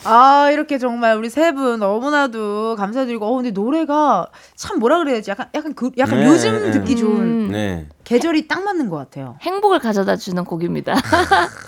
[0.10, 5.32] 아 이렇게 정말 우리 세 분 너무나도 감사드리고 어 근데 노래가 참 뭐라 그래야지?
[5.32, 6.72] 약간 약간 그 약간 네, 요즘 네.
[6.72, 7.22] 듣기 좋은.
[7.22, 7.88] 음, 네.
[8.08, 9.38] 계절이 딱 맞는 것 같아요.
[9.42, 10.96] 행복을 가져다 주는 곡입니다.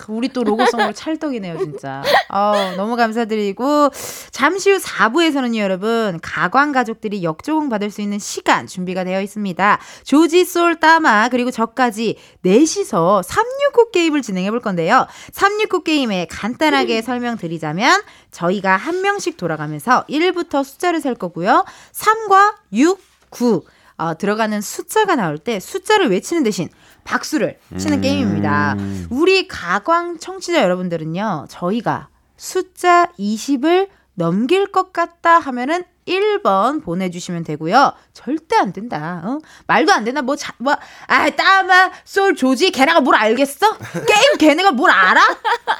[0.08, 2.02] 우리 또 로고송을 찰떡이네요, 진짜.
[2.30, 3.90] 어, 너무 감사드리고
[4.30, 6.18] 잠시 후 4부에서는요, 여러분.
[6.22, 9.78] 가광 가족들이 역조공 받을 수 있는 시간 준비가 되어 있습니다.
[10.04, 15.06] 조지 솔 따마 그리고 저까지 넷이서 369 게임을 진행해 볼 건데요.
[15.32, 21.66] 369 게임에 간단하게 설명드리자면 저희가 한 명씩 돌아가면서 1부터 숫자를 셀 거고요.
[21.92, 23.62] 3과 6, 9
[24.00, 26.70] 어, 들어가는 숫자가 나올 때 숫자를 외치는 대신
[27.04, 28.76] 박수를 치는 게임입니다.
[29.10, 37.92] 우리 가광 청취자 여러분들은요, 저희가 숫자 20을 넘길 것 같다 하면은 1번 보내주시면 되고요.
[38.12, 39.22] 절대 안 된다.
[39.24, 39.38] 어?
[39.66, 40.22] 말도 안 된다.
[40.22, 40.74] 뭐, 자, 뭐,
[41.06, 43.76] 아, 따마, 솔, 조지, 걔네가 뭘 알겠어?
[44.06, 45.20] 게임 걔네가 뭘 알아?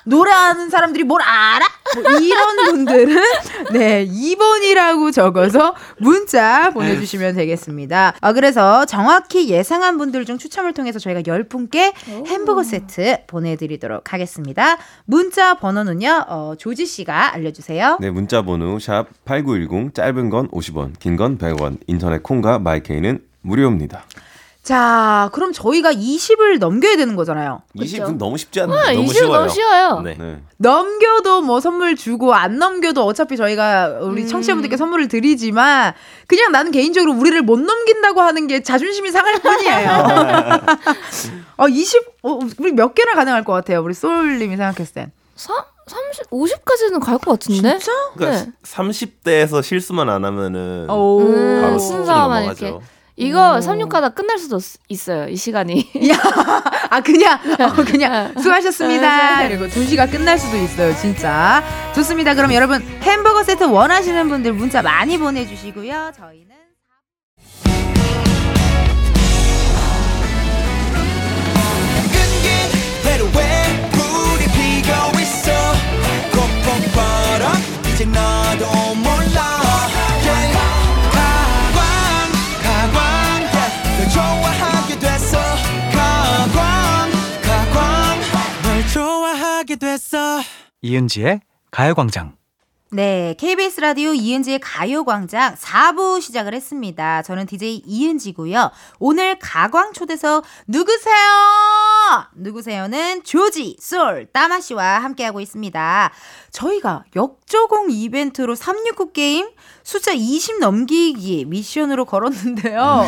[0.04, 1.66] 노래하는 사람들이 뭘 알아?
[2.02, 3.22] 뭐 이런 분들은,
[3.72, 8.14] 네, 2번이라고 적어서 문자 보내주시면 되겠습니다.
[8.20, 11.92] 아, 그래서 정확히 예상한 분들 중 추첨을 통해서 저희가 10분께
[12.26, 14.76] 햄버거 세트 보내드리도록 하겠습니다.
[15.04, 17.98] 문자 번호는요, 어, 조지 씨가 알려주세요.
[18.00, 21.78] 네, 문자 번호 샵8910 짧은 건 50원, 긴 건 100원.
[21.86, 24.04] 인터넷 콩과 마이케이는 무료입니다.
[24.62, 27.62] 자, 그럼 저희가 20을 넘겨야 되는 거잖아요.
[27.76, 28.78] 20은 너무 쉽지 않나요?
[28.78, 29.32] 아, 너무 20은 쉬워요.
[29.38, 30.00] 너무 쉬워요.
[30.02, 30.14] 네.
[30.18, 30.38] 네.
[30.58, 35.94] 넘겨도 뭐 선물 주고 안 넘겨도 어차피 저희가 우리 청취자분들께 선물을 드리지만
[36.26, 40.60] 그냥 나는 개인적으로 우리를 못 넘긴다고 하는 게 자존심이 상할 뿐이에요.
[41.56, 43.82] 어, 20, 어, 우리 몇 개나 가능할 것 같아요.
[43.82, 45.12] 우리 솔님이 생각했을 땐.
[45.36, 45.56] 3,
[45.90, 47.78] 30, 50까지는 갈 것 같은데?
[47.78, 47.92] 진짜?
[48.16, 48.52] 그러니까 네.
[48.62, 51.20] 30대에서 실수만 안 하면은 오.
[51.20, 52.44] 음, 바로 순서만.
[52.44, 52.74] 이렇게.
[53.16, 55.90] 이거 36가다 끝날 수도 있- 있어요, 이 시간이.
[56.88, 58.40] 아 그냥 어, 그냥 네.
[58.40, 59.48] 수고하셨습니다.
[59.48, 60.94] 그리고 2시가 끝날 수도 있어요.
[60.96, 61.62] 진짜.
[61.94, 62.34] 좋습니다.
[62.34, 66.12] 그럼 여러분 햄버거 세트 원하시는 분들 문자 많이 보내 주시고요.
[66.16, 66.56] 저희는
[90.90, 92.34] 이은지의 가요광장.
[92.92, 97.22] 네, KBS 라디오 이은지의 가요광장 4부 시작을 했습니다.
[97.22, 98.72] 저는 DJ 이은지고요.
[98.98, 101.14] 오늘 가광 초대석 누구세요?
[102.34, 106.10] 누구세요는 조지, 솔, 따마 씨와 함께하고 있습니다.
[106.50, 109.48] 저희가 역조공 이벤트로 369 게임
[109.84, 113.04] 숫자 20 넘기기 미션으로 걸었는데요.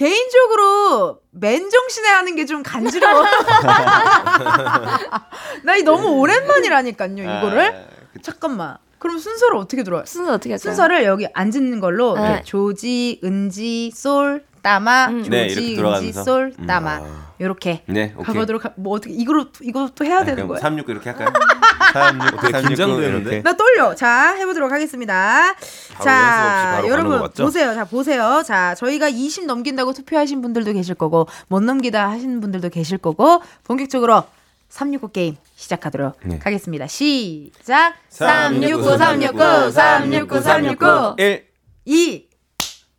[0.00, 3.22] 개인적으로 맨정신에 하는 게 좀 간지러워.
[5.62, 7.86] 나 이 너무 오랜만이라니까요, 이거를.
[8.22, 8.78] 잠깐만.
[8.98, 10.04] 그럼 순서를 어떻게 들어요?
[10.06, 10.58] 순서 어떻게 할까요?
[10.58, 12.42] 순서를 여기 앉는 걸로 네.
[12.44, 15.18] 조지, 은지, 솔, 따마, 음.
[15.18, 16.12] 조지, 네, 이렇게 은지.
[16.12, 16.66] 솔, 음.
[16.66, 16.96] 따마.
[16.96, 17.29] 아.
[17.40, 18.26] 이렇게 네, 오케이.
[18.34, 20.60] 가보도록 하, 뭐 어떻게 이거로 이것도 해야 되는 거야?
[20.60, 21.28] 369 이렇게 할까요?
[21.92, 23.42] 369 네, 되게 긴장되는데.
[23.42, 23.94] 나 떨려.
[23.94, 25.54] 자, 해 보도록 하겠습니다.
[25.94, 27.30] 바로 연습 없이 자, 여러분?
[27.32, 27.74] 보세요.
[27.74, 28.42] 자, 보세요.
[28.46, 34.24] 자, 저희가 20 넘긴다고 투표하신 분들도 계실 거고 못 넘기다 하시는 분들도 계실 거고 본격적으로
[34.68, 36.38] 369 게임 시작하도록 네.
[36.44, 36.86] 하겠습니다.
[36.86, 37.94] 시작.
[38.10, 41.46] 369, 369, 369, 369, 1
[41.86, 42.28] 2,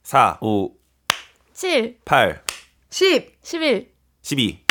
[0.03, 0.71] 4 5
[1.53, 2.41] 7, 8
[2.89, 3.90] 10, 11,
[4.23, 4.63] 12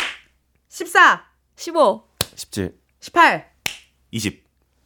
[1.55, 2.03] 14,
[2.35, 2.73] 15.
[3.01, 3.43] 17
[4.11, 4.41] 18.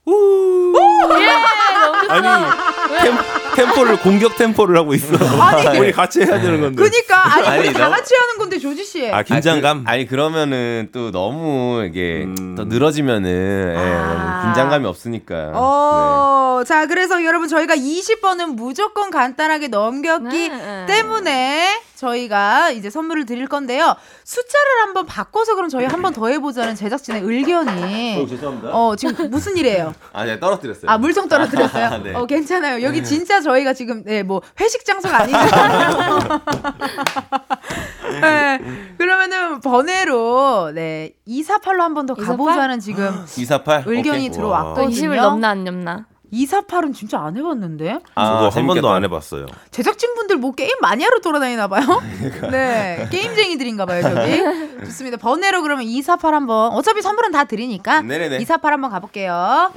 [0.06, 0.76] 20
[1.22, 3.16] 예, 너무 아니 템,
[3.56, 5.16] 템포를 공격 템포를 하고 있어.
[5.42, 6.82] 아니, 우리 같이 해야 되는 건데.
[6.84, 9.10] 그니까 아니, 아니, 우리 다 같이 하는 건데 조지 씨.
[9.12, 9.78] 아 긴장감.
[9.78, 12.56] 아 니, 그, 아니 그러면은 또 너무 이게 음.
[12.56, 14.32] 더 늘어지면은 예, 아.
[14.36, 15.52] 너무 긴장감이 없으니까.
[15.54, 20.86] 어, 자, 그래서 여러분 저희가 20번은 무조건 간단하게 넘겼기 네.
[20.88, 23.96] 때문에 저희가 이제 선물을 드릴 건데요.
[24.24, 28.28] 숫자를 한번 바꿔서 그럼 저희 한번 더 해보자는 제작진의 의견이.
[28.28, 28.70] 죄송합니다.
[28.74, 29.94] 어, 지금 무슨 일이에요?
[30.14, 30.90] 아, 네, 떨어뜨렸어요.
[30.92, 31.75] 아, 물통 떨어뜨렸어요?
[32.04, 32.14] 네.
[32.14, 32.84] 어, 괜찮아요.
[32.84, 36.20] 여기 진짜 저희가 지금, 네, 뭐, 회식 장소가 아니잖아요.
[38.22, 38.60] 네,
[38.98, 42.38] 그러면은 번외로, 네, 248로 한 번더 248?
[42.38, 43.84] 가보자는 지금 248.
[43.86, 44.32] 의견이 오케이.
[44.32, 44.90] 들어왔거든요.
[44.90, 46.06] 20을 넘나 안 넘나?
[46.34, 48.00] 248은 진짜 안 해봤는데?
[48.16, 48.94] 아, 저도 한 번도 재밌겠다.
[48.94, 49.46] 안 해봤어요.
[49.72, 51.84] 제작진분들 뭐 게임 많이 하러 돌아다니나 봐요?
[52.52, 53.08] 네.
[53.12, 54.42] 게임쟁이들인가 봐요, 저기.
[54.86, 55.18] 좋습니다.
[55.18, 56.72] 번외로 그러면 248 한번.
[56.74, 58.02] 어차피 선물은 다 드리니까.
[58.02, 58.38] 네네네.
[58.38, 59.72] 248 한번 가볼게요.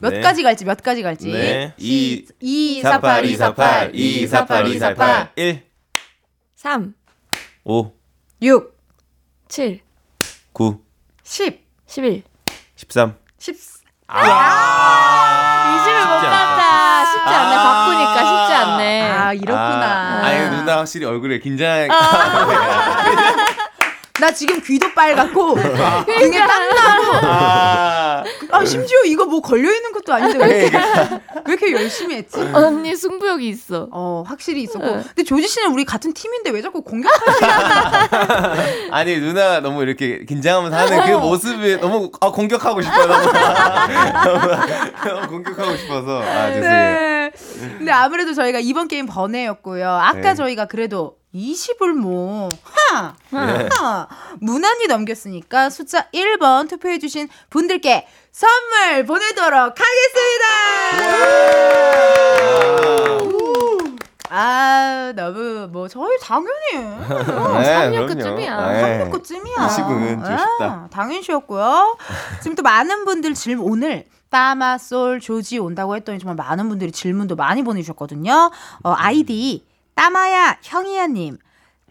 [0.00, 0.20] 몇 네.
[0.20, 1.30] 가지 갈지, 몇 가지 갈지.
[1.32, 1.74] 네.
[1.76, 5.62] 2, 2, 4, 248, 8, 2, 4, 8, 2, 4, 8, 2, 4, 8, 1,
[6.56, 6.94] 3,
[7.64, 7.92] 5,
[8.42, 8.76] 6,
[9.48, 9.80] 7,
[10.52, 10.80] 9,
[11.24, 12.22] 10, 11.
[12.76, 13.16] 13.
[13.38, 13.56] 10.
[14.10, 17.04] 아, 20을 못 갔다.
[17.04, 17.56] 쉽지 않네.
[17.56, 19.02] 바꾸니까 쉽지 않네.
[19.10, 20.20] 아, 이렇구나.
[20.22, 21.88] 아, 아니, 누나 확실히 얼굴에 긴장.
[24.20, 25.54] 나 지금 귀도 빨갛고,
[26.06, 31.42] 등에 땀 나고, 아, 아, 심지어 이거 뭐 걸려 있는 것도 아닌데 왜 이렇게, 왜
[31.46, 32.40] 이렇게 열심히 했지?
[32.52, 33.88] 언니 승부욕이 있어.
[33.92, 34.84] 어, 확실히 있었고.
[34.86, 35.02] 네.
[35.02, 38.08] 근데 조지 씨는 우리 같은 팀인데 왜 자꾸 공격하시냐?
[38.90, 43.06] 아니, 누나 너무 이렇게 긴장하면서 하는 그 모습이 너무 아, 공격하고 싶어요.
[43.06, 43.32] 너무,
[45.04, 46.22] 너무 공격하고 싶어서.
[46.22, 46.60] 아, 죄송해요.
[46.60, 47.30] 네.
[47.78, 49.88] 근데 아무래도 저희가 이번 게임 번외였고요.
[49.88, 50.34] 아까 네.
[50.34, 53.14] 저희가 그래도 20을 뭐, 하!
[53.30, 54.08] 하!
[54.40, 60.46] 무난히 넘겼으니까 숫자 1번 투표해주신 분들께 선물 보내도록 하겠습니다!
[64.30, 66.76] 아, 너무, 뭐, 저희 당연히.
[66.76, 68.06] 어, 네, 3년 그럼요.
[68.08, 68.72] 끝쯤이야.
[68.72, 68.82] 네.
[69.04, 69.56] 3년 끝쯤이야.
[69.56, 70.64] 20은 좀 쉽다.
[70.64, 71.96] 아, 당연시였고요.
[72.42, 77.36] 지금 또 많은 분들 질문, 오늘 따마, 솔, 조지 온다고 했더니 정말 많은 분들이 질문도
[77.36, 78.50] 많이 보내주셨거든요.
[78.82, 79.64] 어, 아이디,
[79.98, 81.38] 따마야, 형이야님.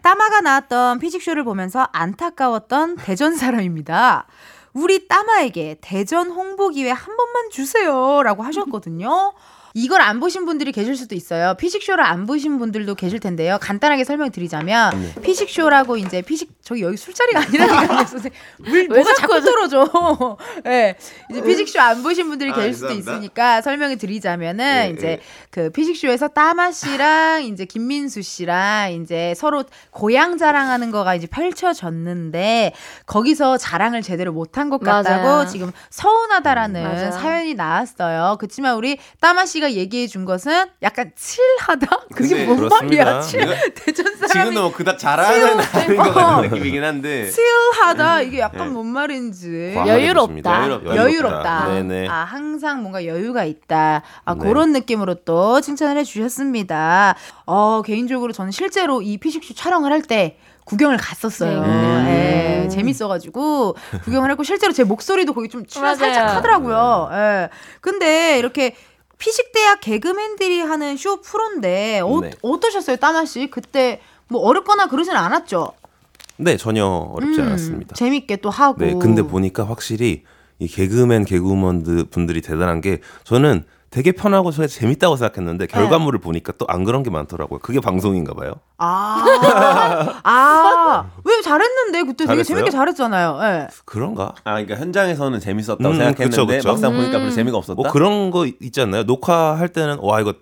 [0.00, 4.26] 따마가 나왔던 피식쇼를 보면서 안타까웠던 대전 사람입니다.
[4.72, 8.22] 우리 따마에게 대전 홍보 기회 한 번만 주세요.
[8.22, 9.34] 라고 하셨거든요.
[9.74, 11.54] 이걸 안 보신 분들이 계실 수도 있어요.
[11.54, 13.58] 피식쇼를 안 보신 분들도 계실 텐데요.
[13.60, 17.98] 간단하게 설명드리자면 피식쇼라고 이제 피식 저기 여기 술자리가 아니라니까요.
[18.06, 18.32] 선생님.
[18.58, 20.36] 물왜 뭐가 자꾸 떨어져.
[20.66, 20.68] 예.
[20.70, 20.96] 네.
[21.30, 22.92] 이제 피식쇼 안 보신 분들이 아, 계실 수도.
[22.92, 25.20] 있으니까 설명을 드리자면은 예, 이제 예.
[25.50, 32.72] 그 피식쇼에서 따마 씨랑 이제 김민수 씨랑 이제 서로 고향 자랑하는 거가 이제 펼쳐졌는데
[33.06, 35.46] 거기서 자랑을 제대로 못한 것 같다고 맞아요.
[35.46, 37.12] 지금 서운하다라는 맞아요.
[37.12, 38.36] 사연이 나왔어요.
[38.38, 41.86] 그렇지만 우리 따마 씨가 얘기해 준 것은 약간 칠하다?
[42.14, 43.04] 그게 근데 뭔 말이야?
[43.04, 43.20] 그렇습니다.
[43.22, 46.12] 칠 이거 대전 사람이 지금도 뭐 그닥 잘하는 아닌 것 어.
[46.12, 47.30] 같은 느낌이긴 한데.
[47.30, 48.72] 칠하다 이게 약간 네.
[48.74, 50.60] 뭔 말인지 여유롭다.
[50.68, 50.96] 됐습니다.
[50.96, 51.68] 여유롭다.
[51.68, 52.08] 네네.
[52.08, 54.02] 아, 항상 뭔가 여유가 있다.
[54.24, 54.40] 아, 네.
[54.40, 57.14] 그런 느낌으로 또 칭찬을 해주셨습니다.
[57.46, 61.62] 어, 개인적으로 저는 실제로 이 피식쇼 촬영을 할 때 구경을 갔었어요.
[61.66, 62.62] 네.
[62.64, 66.36] 예, 재밌어가지고 구경을 했고 실제로 제 목소리도 거기 좀 출연 살짝.
[66.36, 67.08] 하더라고요.
[67.12, 67.48] 예.
[67.80, 68.74] 근데 이렇게
[69.18, 72.30] 피식대학 개그맨들이 하는 쇼 프로인데 어, 네.
[72.42, 73.48] 어떠셨어요, 따마 씨?
[73.50, 75.72] 그때 뭐 어렵거나 그러진 않았죠?
[76.36, 77.94] 네 전혀 어렵지 음, 않았습니다.
[77.96, 78.84] 재밌게 또 하고.
[78.84, 80.22] 네, 근데 보니까 확실히
[80.60, 85.72] 이 개그맨 개그우먼 분들이 대단한 게 저는 되게 편하고 저 재밌다고 생각했는데 네.
[85.72, 87.60] 결과물을 보니까 또 안 그런 게 많더라고요.
[87.60, 88.52] 그게 방송인가 봐요.
[88.76, 89.24] 아,
[90.22, 92.44] 아, 왜 잘했는데 그때 되게 잘했어요?
[92.56, 93.38] 재밌게 잘했잖아요.
[93.42, 93.68] 예.
[93.86, 94.34] 그런가?
[94.44, 96.68] 아, 그러니까 현장에서는 재밌었다고 음, 생각했는데 그쵸, 그쵸.
[96.68, 97.80] 막상 보니까 별로 재미가 없었다.
[97.80, 98.46] 뭐 그런 거
[98.82, 99.04] 않나요?
[99.04, 100.34] 녹화할 때는 와 이거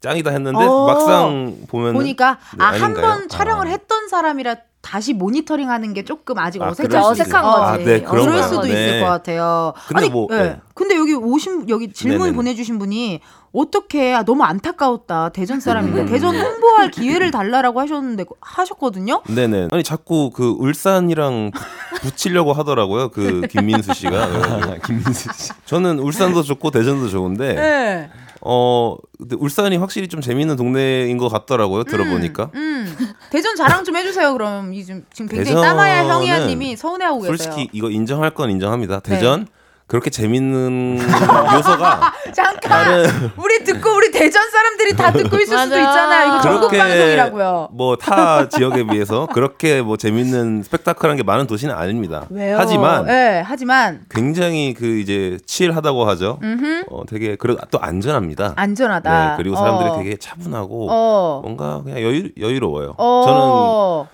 [0.00, 3.06] 짱이다 했는데 어, 막상 보면 보니까 네, 아한 아닌가요?
[3.06, 3.70] 번 촬영을 아.
[3.70, 7.42] 했던 사람이라 다시 모니터링하는 게 조금 아직 아, 그럴 어색한 있어요.
[7.42, 7.62] 거지.
[7.62, 8.42] 아, 네, 그럴 그런가요?
[8.42, 8.68] 수도 네.
[8.70, 9.72] 있을 것 같아요.
[9.86, 10.36] 근데 아니, 뭐, 예.
[10.36, 10.60] 네.
[10.74, 12.36] 근데 여기 오신 여기 질문 네네네.
[12.36, 13.20] 보내주신 분이
[13.52, 16.06] 어떻게 아, 너무 안타까웠다 대전 사람인데 음.
[16.06, 19.22] 대전 홍보할 기회를 달라라고 하셨는데 하셨거든요.
[19.28, 19.68] 네네.
[19.70, 23.10] 아니 자꾸 그 울산이랑 붙- 붙이려고 하더라고요.
[23.10, 24.78] 그 김민수 씨가.
[24.84, 25.52] 김민수 씨.
[25.66, 28.10] 저는 울산도 좋고 대전도 좋은데 네.
[28.44, 31.84] 어 근데 울산이 확실히 좀 재밌는 동네인 것 같더라고요.
[31.84, 32.50] 들어보니까.
[32.54, 32.96] 음.
[33.30, 34.32] 대전 자랑 좀 해주세요.
[34.32, 37.36] 그럼 이 지금 지금 굉장히 대전은 따마야 형이야님이 서운해하고 계세요.
[37.36, 39.00] 솔직히 이거 인정할 건 인정합니다.
[39.00, 39.46] 대전
[39.92, 41.00] 그렇게 재밌는
[41.54, 43.04] 요소가 잠깐 다른
[43.36, 45.76] 우리 듣고 우리 대전 사람들이 다 듣고 있을 수도.
[45.78, 46.28] 있잖아요.
[46.28, 47.68] 이거 전국 방송이라고요.
[47.72, 52.24] 뭐 타 지역에 비해서 그렇게 뭐 재밌는 스펙타클한 게 많은 도시는 아닙니다.
[52.30, 52.56] 왜요?
[52.58, 56.38] 하지만 네, 하지만 굉장히 그 이제 칠하다고 하죠.
[56.42, 56.84] 음흠.
[56.90, 58.54] 어, 되게 그리고 또 안전합니다.
[58.56, 59.28] 안전하다.
[59.32, 59.98] 네, 그리고 사람들이 어.
[59.98, 61.40] 되게 차분하고 어.
[61.42, 62.94] 뭔가 그냥 여유 여유로워요.
[62.96, 64.08] 저는 어.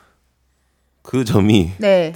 [1.05, 2.14] 그 점이 네.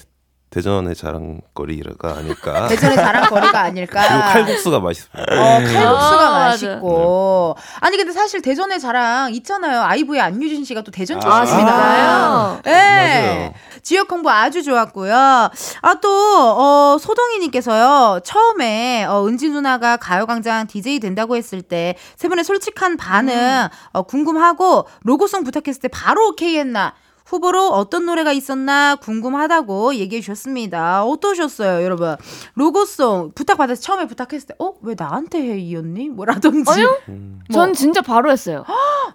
[0.52, 2.68] 대전의 자랑거리가 아닐까.
[2.68, 4.02] 대전의 자랑거리가 아닐까.
[4.06, 5.22] 그리고 칼국수가 맛있어요.
[5.22, 7.56] 어, 칼국수가 아, 맛있고.
[7.80, 9.80] 아니, 근데 사실 대전의 자랑 있잖아요.
[9.80, 12.60] 아이브의 안유진 씨가 또 대전 아, 출신이잖아요.
[12.64, 12.72] 네.
[12.72, 13.54] 맞아요.
[13.82, 15.14] 지역 홍보 아주 좋았고요.
[15.14, 18.20] 아, 또, 어, 소동이 님께서요.
[18.22, 24.02] 처음에, 어, 은지 누나가 가요 광장 DJ 된다고 했을 때, 세 분의 솔직한 반응, 어,
[24.02, 26.92] 궁금하고, 로고송 부탁했을 때 바로 오케이 했나?
[27.32, 31.02] 후보로 어떤 노래가 있었나 궁금하다고 얘기해 주셨습니다.
[31.04, 32.16] 어떠셨어요, 여러분?
[32.54, 34.74] 로고송 부탁받아서 처음에 부탁했을 때, 어?
[34.82, 36.10] 왜 나한테 해, 이 언니?
[36.10, 36.70] 뭐라든지.
[36.70, 36.98] 아니요?
[37.08, 37.40] 음.
[37.50, 38.64] 전 진짜 바로 했어요.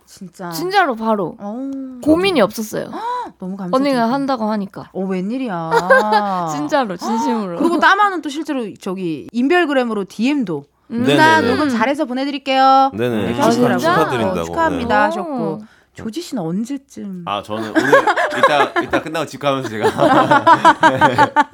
[0.07, 0.49] 진짜.
[0.49, 1.35] 진짜로 바로.
[1.39, 1.69] 어,
[2.03, 2.89] 고민이 없었어요.
[3.37, 3.77] 너무 감사드립니다.
[4.01, 4.89] 언니가 한다고 하니까.
[4.93, 6.49] 어, 웬일이야.
[6.57, 7.57] 진짜로, 진심으로.
[7.59, 11.03] 그리고 따마는 또 실제로 저기 인별그램으로 DM도 음.
[11.03, 11.53] 누나 네네네.
[11.53, 12.91] 녹음 잘해서 보내드릴게요.
[12.95, 13.23] 네네.
[13.25, 13.79] 이렇게 하시더라고요.
[13.79, 14.39] 축하드린다고.
[14.39, 15.03] 어, 축하합니다 네.
[15.05, 15.61] 하셨고
[15.97, 17.23] 조지 씨는 언제쯤?
[17.25, 17.89] 아 저는 오늘
[18.37, 19.87] 이따 이따 끝나고 집 가면서 제가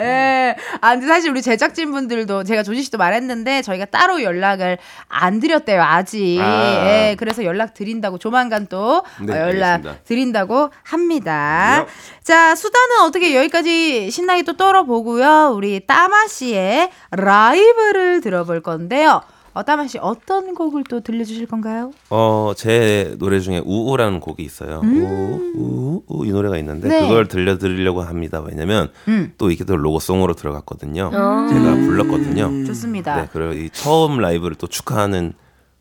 [0.00, 0.56] 예.
[0.80, 4.78] 아 근데 사실 우리 제작진 분들도 제가 조지 씨도 말했는데 저희가 따로 연락을
[5.08, 6.38] 안 드렸대요 아직.
[6.40, 6.86] 아.
[6.86, 7.16] 예.
[7.18, 10.02] 그래서 연락 드린다고 조만간 또 네, 어, 연락 알겠습니다.
[10.04, 11.84] 드린다고 합니다.
[11.86, 11.92] 네.
[12.22, 15.52] 자 수다는 어떻게 여기까지 신나게 또 떨어보고요.
[15.54, 19.22] 우리 따마 씨의 라이브를 들어볼 건데요.
[19.56, 21.90] 어, 따마 씨 어떤 곡을 또 들려주실 건가요?
[22.10, 24.82] 어, 제 노래 중에 우우라는 곡이 있어요.
[24.84, 26.90] 우우, 우 우 이 노래가 있는데 음.
[26.90, 27.00] 네.
[27.00, 28.42] 그걸 들려드리려고 합니다.
[28.44, 29.32] 왜냐면 음.
[29.38, 31.10] 또 이게 또 로고송으로 들어갔거든요.
[31.12, 31.46] 어.
[31.48, 32.66] 제가 불렀거든요.
[32.66, 33.16] 좋습니다.
[33.16, 35.32] 네, 그리고 이 처음 라이브를 또 축하하는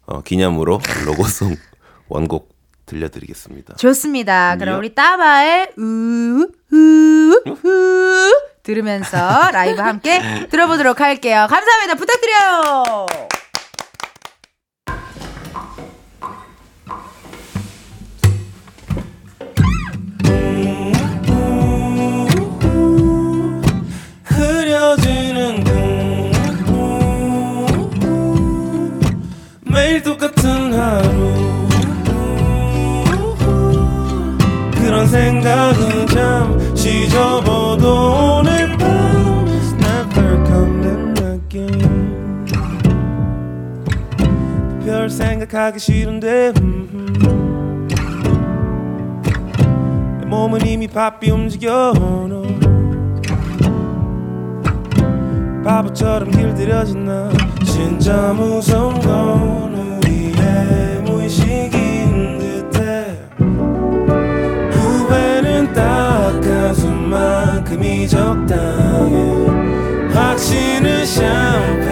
[0.06, 1.56] 어, 기념으로 로고송
[2.08, 2.56] 원곡
[2.86, 3.76] 들려드리겠습니다.
[3.76, 4.56] 좋습니다.
[4.58, 4.78] 그럼 예.
[4.78, 7.42] 우리 따바의 우우우
[8.64, 11.48] 들으면서 라이브 함께 들어보도록 할게요.
[11.50, 11.96] 감사합니다.
[11.96, 13.06] 부탁드려요.
[29.86, 31.68] 매일 똑같은 하루.
[34.74, 42.46] 그런 생각은 잠시 접어도 오늘 밤 is never coming again
[44.84, 47.88] 별 생각하기 싫은데 음,
[50.20, 52.44] 내 몸은 이미 바삐 움직여 너.
[55.64, 57.30] 바보처럼 길들여진 나.
[57.66, 59.75] 진짜 무서운 건
[68.08, 69.48] 적당해
[70.14, 71.85] 확신은 샴페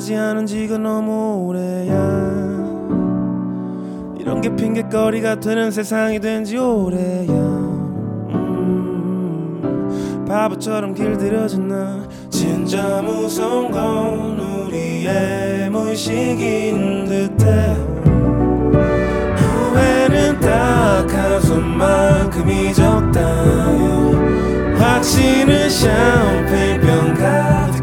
[0.00, 1.92] 확인하지 않은 지가 너무 오래야.
[4.18, 7.28] 이런 게 핑계거리가 되는 세상이 된 지 오래야.
[8.32, 12.02] 음, 바보처럼 길들여진 나.
[12.30, 17.76] 진짜 무서운 건 우리의 무의식인 듯해.
[19.36, 24.10] 후회는 딱 한숨만큼이 적당해
[24.78, 27.79] 확신은 샴페인병 가득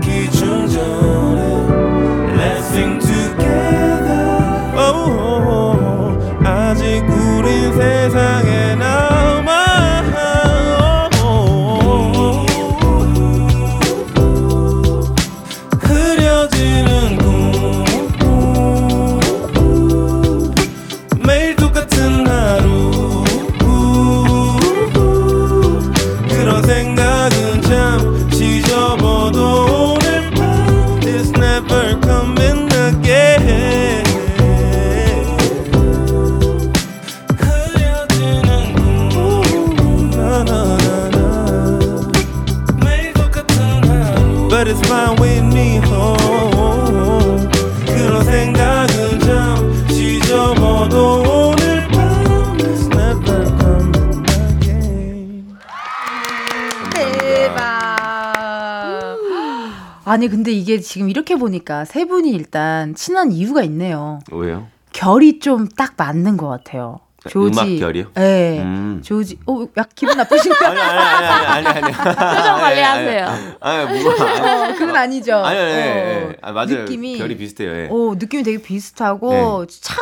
[60.18, 64.18] 아니 근데 이게 지금 이렇게 보니까 세 분이 일단 친한 이유가 있네요.
[64.32, 64.66] 왜요?
[64.92, 66.98] 결이 좀 딱 맞는 것 같아요.
[67.28, 67.60] 조지.
[67.60, 68.12] 음악 결이요?
[68.14, 68.60] 네.
[68.62, 69.02] 음.
[69.04, 69.40] 조지.
[69.48, 70.68] 어, 약 기분 나쁘신가?
[70.70, 71.94] 아니 아니 아니 아니 아니.
[71.94, 73.28] 표정 관리하세요.
[73.60, 74.24] 아니 뭐가
[74.70, 75.36] 어, 그건 아니죠.
[75.38, 75.72] 아니 아니.
[75.72, 76.54] 어, 아니, 아니.
[76.54, 76.84] 맞아요.
[76.84, 77.72] 느낌이 결이 비슷해요.
[77.72, 77.88] 예.
[77.92, 79.80] 어, 느낌이 되게 비슷하고 네.
[79.82, 79.98] 참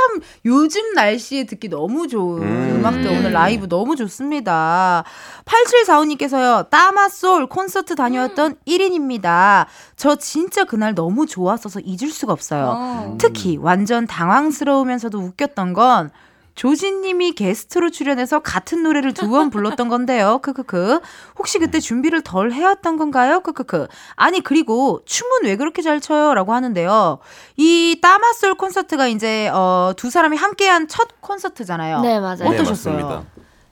[0.46, 2.76] 요즘 날씨에 듣기 너무 좋은 음.
[2.80, 2.86] 음.
[2.86, 5.04] 악들 오늘 라이브 너무 좋습니다.
[5.46, 6.70] 8745님께서요.
[6.70, 9.68] 따마솔 콘서트 다녀왔던 1인입니다.
[9.96, 12.74] 저 진짜 그날 너무 좋았어서 잊을 수가 없어요.
[12.78, 13.18] 어.
[13.20, 16.12] 특히 완전 당황스러우면서도 웃겼던 건
[16.56, 20.40] 조진님이 게스트로 출연해서 같은 노래를 두 번 불렀던 건데요.
[20.42, 21.02] 크크크.
[21.38, 23.42] 혹시 그때 준비를 덜 해왔던 건가요?
[23.42, 23.88] 크크크.
[24.16, 27.20] 아니 그리고 춤은 왜 그렇게 잘 춰요?라고 하는데요.
[27.58, 32.00] 이 따마솔 콘서트가 이제 어, 두 사람이 함께한 첫 콘서트잖아요.
[32.02, 32.38] 네, 맞아요.
[32.38, 32.94] 네, 어떠셨어요?
[32.94, 33.24] 맞습니다.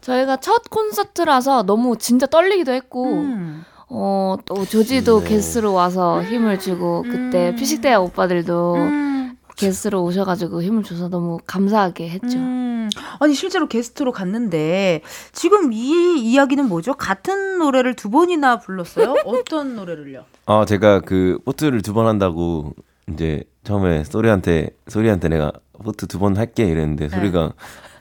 [0.02, 3.64] 저희가 첫 콘서트라서 너무 진짜 떨리기도 했고 음.
[3.88, 5.30] 어, 또 조지도 네.
[5.30, 7.56] 게스트로 와서 힘을 주고 그때 음.
[7.56, 9.23] 피식대학 오빠들도 음.
[9.58, 12.38] 게스트로 오셔가지고 힘을 줘서 너무 감사하게 했죠.
[12.38, 12.90] 음,
[13.20, 15.02] 아니 실제로 게스트로 갔는데
[15.32, 16.94] 지금 이 이야기는 뭐죠?
[16.96, 19.16] 같은 노래를 두 번이나 불렀어요?
[19.26, 20.26] 어떤 노래를요?
[20.46, 22.74] 어 제가 그 보트를 두 번 한다고
[23.12, 25.52] 이제 처음에 소리한테 소리한테 내가
[25.84, 27.16] 보트 두 번 할게 이랬는데 네.
[27.16, 27.40] 소리가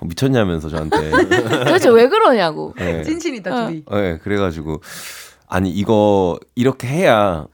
[0.00, 1.10] 뭐 미쳤냐면서 저한테
[1.64, 2.74] 도대체 왜 그러냐고.
[2.78, 3.02] 네.
[3.02, 3.66] 찐친이다 어.
[3.68, 3.84] 둘이.
[3.90, 4.80] 네, 그래가지고
[5.48, 7.46] 아니 이거 이렇게 해야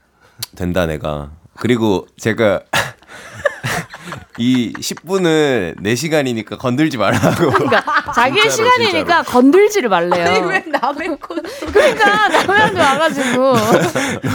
[0.55, 2.61] 된다 내가 그리고 제가
[4.37, 7.83] 이 10분을 4시간이니까 건들지 말라고 그러니까
[8.13, 10.25] 자기의 진짜로, 시간이니까 건들지를 말래요.
[10.25, 11.41] 아니 왜 남의 콘
[11.73, 13.53] 그러니까 남한테 와가지고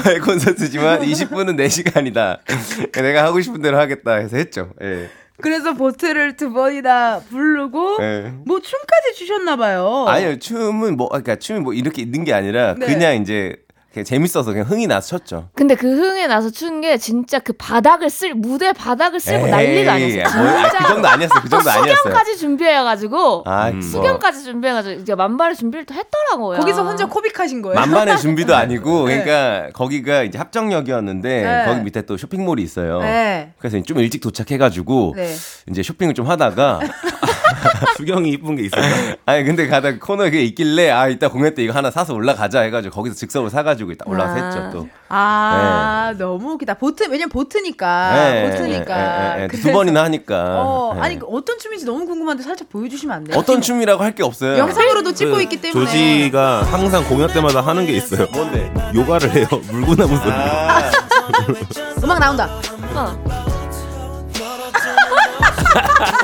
[0.05, 5.09] 나의 콘서트지만 20분은 4시간이다 내가 하고 싶은 대로 하겠다 해서 했죠 예.
[5.41, 8.33] 그래서 보트를 두 번이나 부르고 예.
[8.47, 10.05] 뭐 춤까지 추셨나 봐요.
[10.09, 12.87] 아니요 춤은 뭐 그러니까 춤이 뭐 이렇게 있는 게 아니라 네.
[12.87, 13.57] 그냥 이제
[13.95, 18.34] 그냥 재밌어서 그냥 흥이 나서 췄죠 근데 그 흥에 나서 춘게 진짜 그 바닥을 쓸
[18.34, 20.42] 무대 바닥을 쓸고 에이, 난리가 아니었어요.
[20.42, 23.80] 뭐, 아, 그 정도 아니었어 그 정도 아니었어요 수경까지 준비해가지고 아, 뭐.
[23.80, 26.59] 수경까지 준비해가지고 이제 만발의 준비를 또 했더라고요.
[26.59, 27.78] 거기서 혼자 코빅하신 거예요?
[27.78, 29.22] 만반의 준비도 아니고 네.
[29.22, 31.64] 그러니까 거기가 이제 합정역이었는데 네.
[31.66, 33.01] 거기 밑에 또 쇼핑몰이 있어요.
[33.01, 33.53] 네.
[33.59, 35.32] 그래서 좀 일찍 도착해가지고 네.
[35.70, 36.80] 이제 쇼핑을 좀 하다가
[37.97, 38.82] 수경이 이쁜 게 있어요.
[39.26, 42.95] 아니 근데 가다 코너에 그게 있길래 아 이따 공연 때 이거 하나 사서 올라가자 해가지고
[42.95, 44.47] 거기서 즉석으로 사가지고 이따 올라가서 아.
[44.47, 44.89] 했죠 또.
[45.09, 46.74] 아 너무 웃기다.
[46.74, 49.37] 보트 왜냐면 보트니까 네, 보트니까.
[49.37, 49.49] 예, 예, 예.
[49.49, 50.45] 두 그래서- 번이나 하니까.
[50.62, 51.01] 어 예.
[51.01, 53.39] 아니 그 어떤 춤인지 너무 궁금한데 살짝 보여주시면 안 돼요?
[53.39, 54.57] 어떤 춤이라고 할 게 없어요.
[54.59, 55.85] 영상으로도 찍고 그 있기 때문에.
[55.87, 58.26] 조지가 항상 공연 때마다 하는 게 있어요.
[58.32, 58.72] 뭔데?
[58.95, 59.47] 요가를 해요.
[59.70, 60.30] 물구나무 소리.
[60.30, 60.91] 아,
[62.05, 62.49] 음악 나온다.
[62.95, 63.24] 어.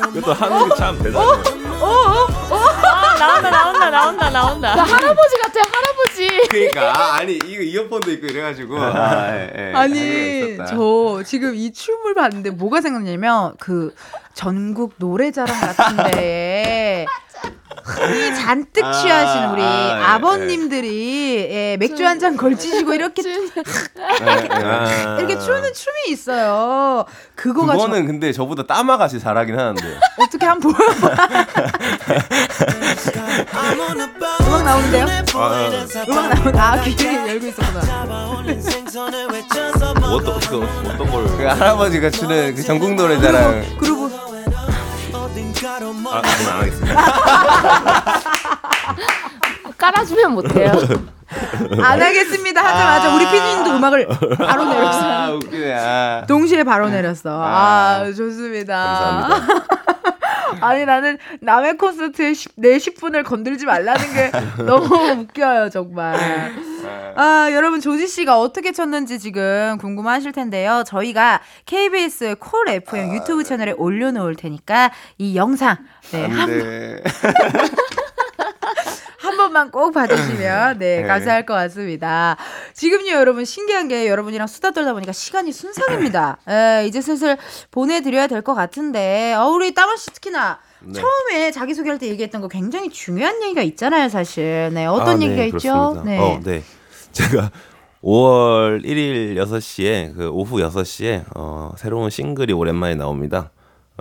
[0.00, 1.42] 그것도 하는 게 참 대단해요.
[1.82, 4.74] 아, 나온다 나온다 나온다 나온다.
[4.76, 6.48] 나 할아버지 같아 할아버지.
[6.50, 8.78] 그러니까 아, 아니 이거 이어폰도 있고 이래가지고.
[8.80, 9.72] 아, 예, 예.
[9.74, 10.66] 아니 있었다.
[10.66, 13.94] 저 지금 이 춤을 봤는데 뭐가 생각나냐면 그
[14.34, 17.06] 전국 노래자랑 같은데
[17.90, 19.66] 흥이 잔뜩 아, 취하신 우리 아,
[19.98, 25.16] 예, 아, 버님들이 예, 맥주 한 잔 걸치시고 이렇게 예, 예.
[25.18, 27.06] 이렇게 추는 춤이 있어요.
[27.34, 29.82] 그거가 그거는 근데 저보다 따마같이 잘하긴 하는데.
[29.82, 31.46] 저, 어떻게 한 번 보여봐.
[34.46, 35.06] 음악 나오는데요?
[36.08, 36.72] 음악 나온다.
[36.72, 38.04] 아 귀를 열고 있었구나.
[40.00, 41.24] 뭐 어떤 그 어떤 걸?
[41.36, 44.10] 그 할아버지가 추는 그 전국 노래자랑 그리고
[45.82, 46.94] 아, 그건 안 하겠습니다.
[49.78, 50.72] 깔아주면 못해요.
[51.82, 55.12] 안 하겠습니다 하자마자 우리 피디님도 음악을 바로 내렸어요.
[55.12, 55.74] 아 웃기네.
[55.74, 56.24] 아.
[56.26, 57.42] 동시에 바로 내렸어.
[57.42, 59.28] 아, 아, 좋습니다.
[60.60, 64.30] 아니 나는 남의 콘서트에 10, 내 10분을 건들지 말라는 게
[64.64, 66.16] 너무 웃겨요 정말.
[67.16, 70.82] 아 여러분 조지 씨가 어떻게 쳤는지 지금 궁금하실 텐데요.
[70.86, 75.76] 저희가 KBS 콜 FM 유튜브 채널에 올려놓을 테니까 이 영상
[76.12, 77.02] 네, 한, 안돼.
[77.04, 77.68] 한
[79.40, 81.06] 번만 꼭 봐주시면 네 네.
[81.06, 82.36] 감사할 것 같습니다.
[82.74, 86.38] 지금요 여러분 신기한 게 여러분이랑 수다 떨다 보니까 시간이 순삭입니다.
[86.48, 87.36] 에, 이제 슬슬
[87.70, 90.92] 보내드려야 될 것 같은데 어, 우리 따마 씨 특히나 네.
[90.92, 94.70] 처음에 자기 소개할 때 얘기했던 거 굉장히 중요한 얘기가 있잖아요 사실.
[94.72, 95.58] 네 어떤 아, 네, 얘기가 있죠?
[95.58, 96.02] 그렇습니다.
[96.04, 96.18] 네.
[96.18, 96.62] 어, 네.
[97.12, 97.50] 제가
[98.02, 103.50] 5월 1일 6시에 그 오후 6시에 어, 새로운 싱글이 오랜만에 나옵니다.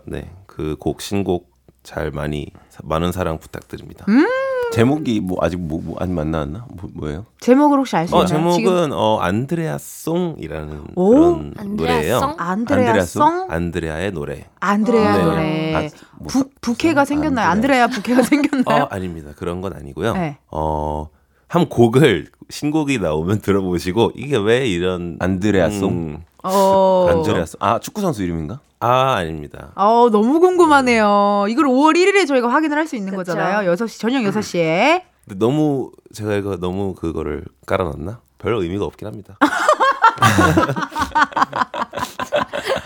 [0.06, 0.30] 네.
[0.46, 1.50] 그 곡 신곡
[1.84, 4.06] 잘 많이 사- 많은 사랑 부탁드립니다.
[4.10, 4.26] 음?
[4.72, 6.66] 제목이 뭐 아직 뭐, 뭐 아직 안 나왔나?
[6.70, 7.26] 뭐, 뭐예요?
[7.40, 8.52] 제목을 혹시 알수 어, 있나요?
[8.52, 11.10] 지금 제목은 어 안드레아 송이라는 오?
[11.10, 11.76] 그런 안드레아송?
[11.76, 12.36] 노래예요.
[12.38, 13.48] 안드레아 송?
[13.50, 14.46] 안드레아의 노래.
[14.60, 15.24] 안드레아 네.
[15.24, 15.76] 노래.
[15.76, 15.82] 아,
[16.20, 17.48] 뭐 부, 부캐가 사- 생겼나요?
[17.50, 17.84] 안드레아.
[17.86, 18.84] 안드레아 부캐가 생겼나요?
[18.84, 19.32] 어, 아닙니다.
[19.36, 20.14] 그런 건 아니고요.
[20.14, 20.38] 네.
[20.52, 21.10] 어,
[21.48, 25.90] 한 곡을 신곡이 나오면 들어보시고 이게 왜 이런 안드레아 송?
[25.92, 27.08] 음, 어.
[27.10, 27.58] 안드레아송.
[27.62, 28.60] 아 축구 선수 이름인가?
[28.80, 29.72] 아 아닙니다.
[29.76, 31.46] 어, 너무 궁금하네요.
[31.50, 33.18] 이걸 5월 1일에 저희가 확인을 할 수 있는 그쵸.
[33.34, 33.70] 거잖아요.
[33.74, 35.02] 6시, 저녁 6시에.
[35.28, 38.22] 근데 너무 제가 이거 너무 그거를 깔아놨나?
[38.38, 39.38] 별 의미가 없긴 합니다.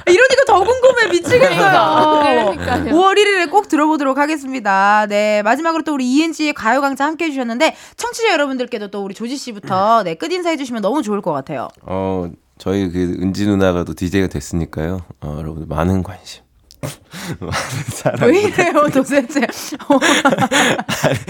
[0.06, 2.20] 이러니까 더 궁금해 미치겠어요.
[2.22, 2.86] 그러니까요.
[2.94, 5.06] 5월 1일에 꼭 들어보도록 하겠습니다.
[5.08, 10.16] 네 마지막으로 또 우리 ENG의 가요광장 함께 해주셨는데 청취자 여러분들께도 또 우리 조지 씨부터 네,
[10.16, 11.68] 끝 인사 해 주시면 너무 좋을 것 같아요.
[11.84, 12.30] 어
[12.64, 15.02] 저희 그 은지 누나가 또 DJ가 됐으니까요.
[15.19, 16.44] 어, 여러분들 많은 관심.
[17.41, 17.53] 많은
[17.90, 18.30] 사랑.
[18.30, 19.41] 왜 이래요 도대체?
[19.41, 19.99] 어.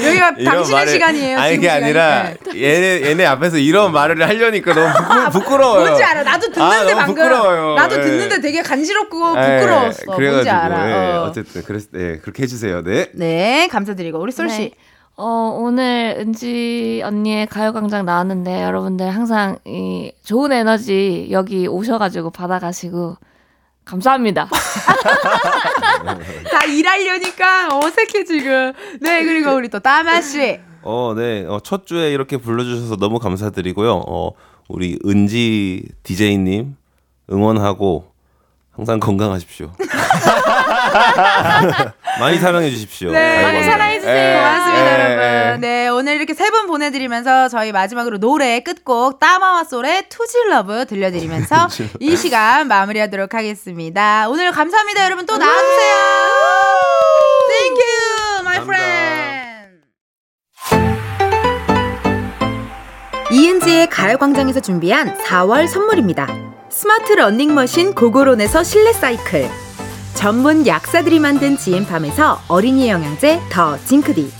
[0.06, 1.40] 여기가 당신의 말을- 시간이에요.
[1.40, 1.70] 아니 그게.
[1.72, 2.62] 아니라 네.
[2.62, 5.86] 얘네 얘네 앞에서 이런 말을 하려니까 너무 부끄, 부끄 러워요.
[5.86, 6.22] 뭔지 알아.
[6.22, 6.62] 나도 듣는데
[6.92, 7.16] 아, 방금.
[7.16, 7.76] 부끄러워요.
[7.78, 8.02] 나도 예.
[8.02, 10.02] 듣는데 되게 간지럽고 예, 부끄러웠어.
[10.06, 10.90] 뭔지 그래가지고, 알아.
[10.90, 11.24] 예, 어.
[11.24, 12.84] 어쨌든 그랬 네, 그렇게 해주세요.
[12.84, 13.08] 네.
[13.16, 14.58] 네 감사드리고 우리 솔 씨.
[14.60, 14.72] 네.
[15.16, 23.18] 어, 오늘 은지 언니의 가요광장 나왔는데 여러분들 항상 이 좋은 에너지 여기 오셔가지고 받아가시고
[23.86, 24.48] 감사합니다.
[26.52, 28.74] 다 일하려니까 어색해 지금.
[29.02, 30.60] 네 그리고 우리 또 따마 씨.
[30.82, 31.46] 어, 네.
[31.48, 34.04] 어, 첫 주에 이렇게 불러주셔서 너무 감사드리고요.
[34.08, 34.32] 어,
[34.68, 36.76] 우리 은지 DJ님
[37.32, 38.12] 응원하고
[38.72, 39.72] 항상 건강하십시오.
[42.20, 43.12] 많이 사랑해 주십시오.
[43.12, 43.42] 네.
[43.42, 44.16] 많이 사랑해 주세요.
[44.16, 45.62] 예, 고맙습니다, 예, 여러분.
[45.62, 51.68] 네, 오늘 이렇게 세 분 보내드리면서 저희 마지막으로 노래 끝곡 따마와 솔의 투질러브 들려드리면서
[52.00, 54.28] 이 시간 마무리하도록 하겠습니다.
[54.30, 55.26] 오늘 감사합니다, 여러분.
[55.26, 55.96] 또 나와주세요.
[57.50, 59.04] Thank you, my friend.
[63.32, 66.28] 이은지의 가요광장에서 준비한 4월 선물입니다.
[66.70, 69.50] 스마트 러닝머신 고고론에서 실내 사이클.
[70.16, 74.32] 전문 약사들이 만든 지엠팜에서 어린이 영양제 더 징크디.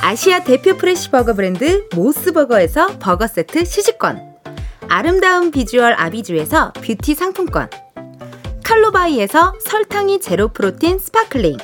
[0.00, 4.20] 아시아 대표 fresh버거 브랜드 모스버거에서 버거 세트 시식권.
[4.88, 7.68] 아름다운 비주얼 아비주에서 뷰티 상품권.
[8.64, 11.56] 칼로바이에서 설탕이 제로 protein sparkling.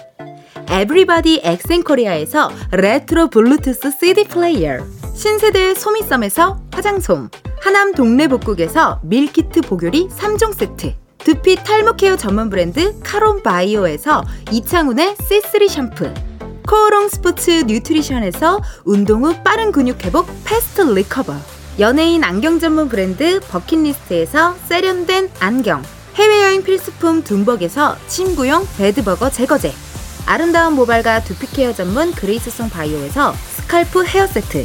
[0.70, 4.78] 에브리바디 엑센코리아에서 레트로 블루투스 CD 플레이어.
[5.14, 7.30] 신세대 소미썸에서 화장솜.
[7.60, 15.68] 하남 동래복국에서 밀키트 복요리 3종 세트 두피 탈모 케어 전문 브랜드 카론 바이오에서 이창훈의 C3
[15.68, 16.12] 샴푸
[16.66, 21.34] 코오롱 스포츠 뉴트리션에서 운동 후 빠른 근육 회복 Fast Recover
[21.80, 25.82] 연예인 안경 전문 브랜드 버킷리스트에서 세련된 안경
[26.14, 29.72] 해외여행 필수품 둠벅에서 침구용 bed bug 제거제
[30.26, 34.64] 아름다운 모발과 두피 케어 전문 그레이스송 바이오에서 scalp hair 세트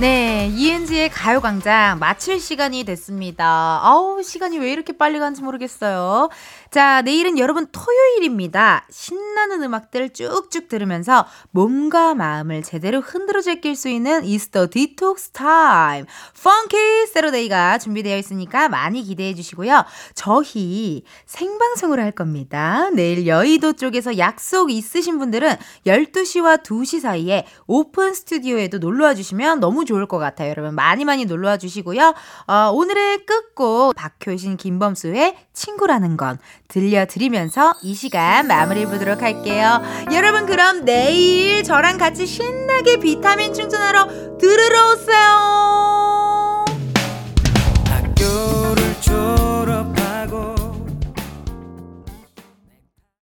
[0.00, 3.80] 네, 이은지의 가요광장 마칠 시간이 됐습니다.
[3.82, 6.28] 아우, 시간이 왜 이렇게 빨리 가는지 모르겠어요.
[6.70, 8.86] 자, 내일은 여러분 토요일입니다.
[8.90, 16.04] 신나는 음악들 쭉쭉 들으면서 몸과 마음을 제대로 흔들어 제낄 수 있는 이스터 디톡스 타임.
[16.42, 19.86] Funky Saturday가 준비되어 있으니까 많이 기대해 주시고요.
[20.14, 22.90] 저희 생방송을 할 겁니다.
[22.90, 29.86] 내일 여의도 쪽에서 약속 있으신 분들은 12시와 2시 사이에 오픈 스튜디오에도 놀러 와 주시면 너무
[29.86, 30.50] 좋을 것 같아요.
[30.50, 32.14] 여러분 많이 많이 놀러 와 주시고요.
[32.46, 36.38] 어, 오늘의 끝곡 박효신 김범수의 친구라는 건
[36.68, 39.80] 들려드리면서 이 시간 마무리해 보도록 할게요.
[40.12, 45.97] 여러분 그럼 내일 저랑 같이 신나게 비타민 충전하러 들으러 오세요.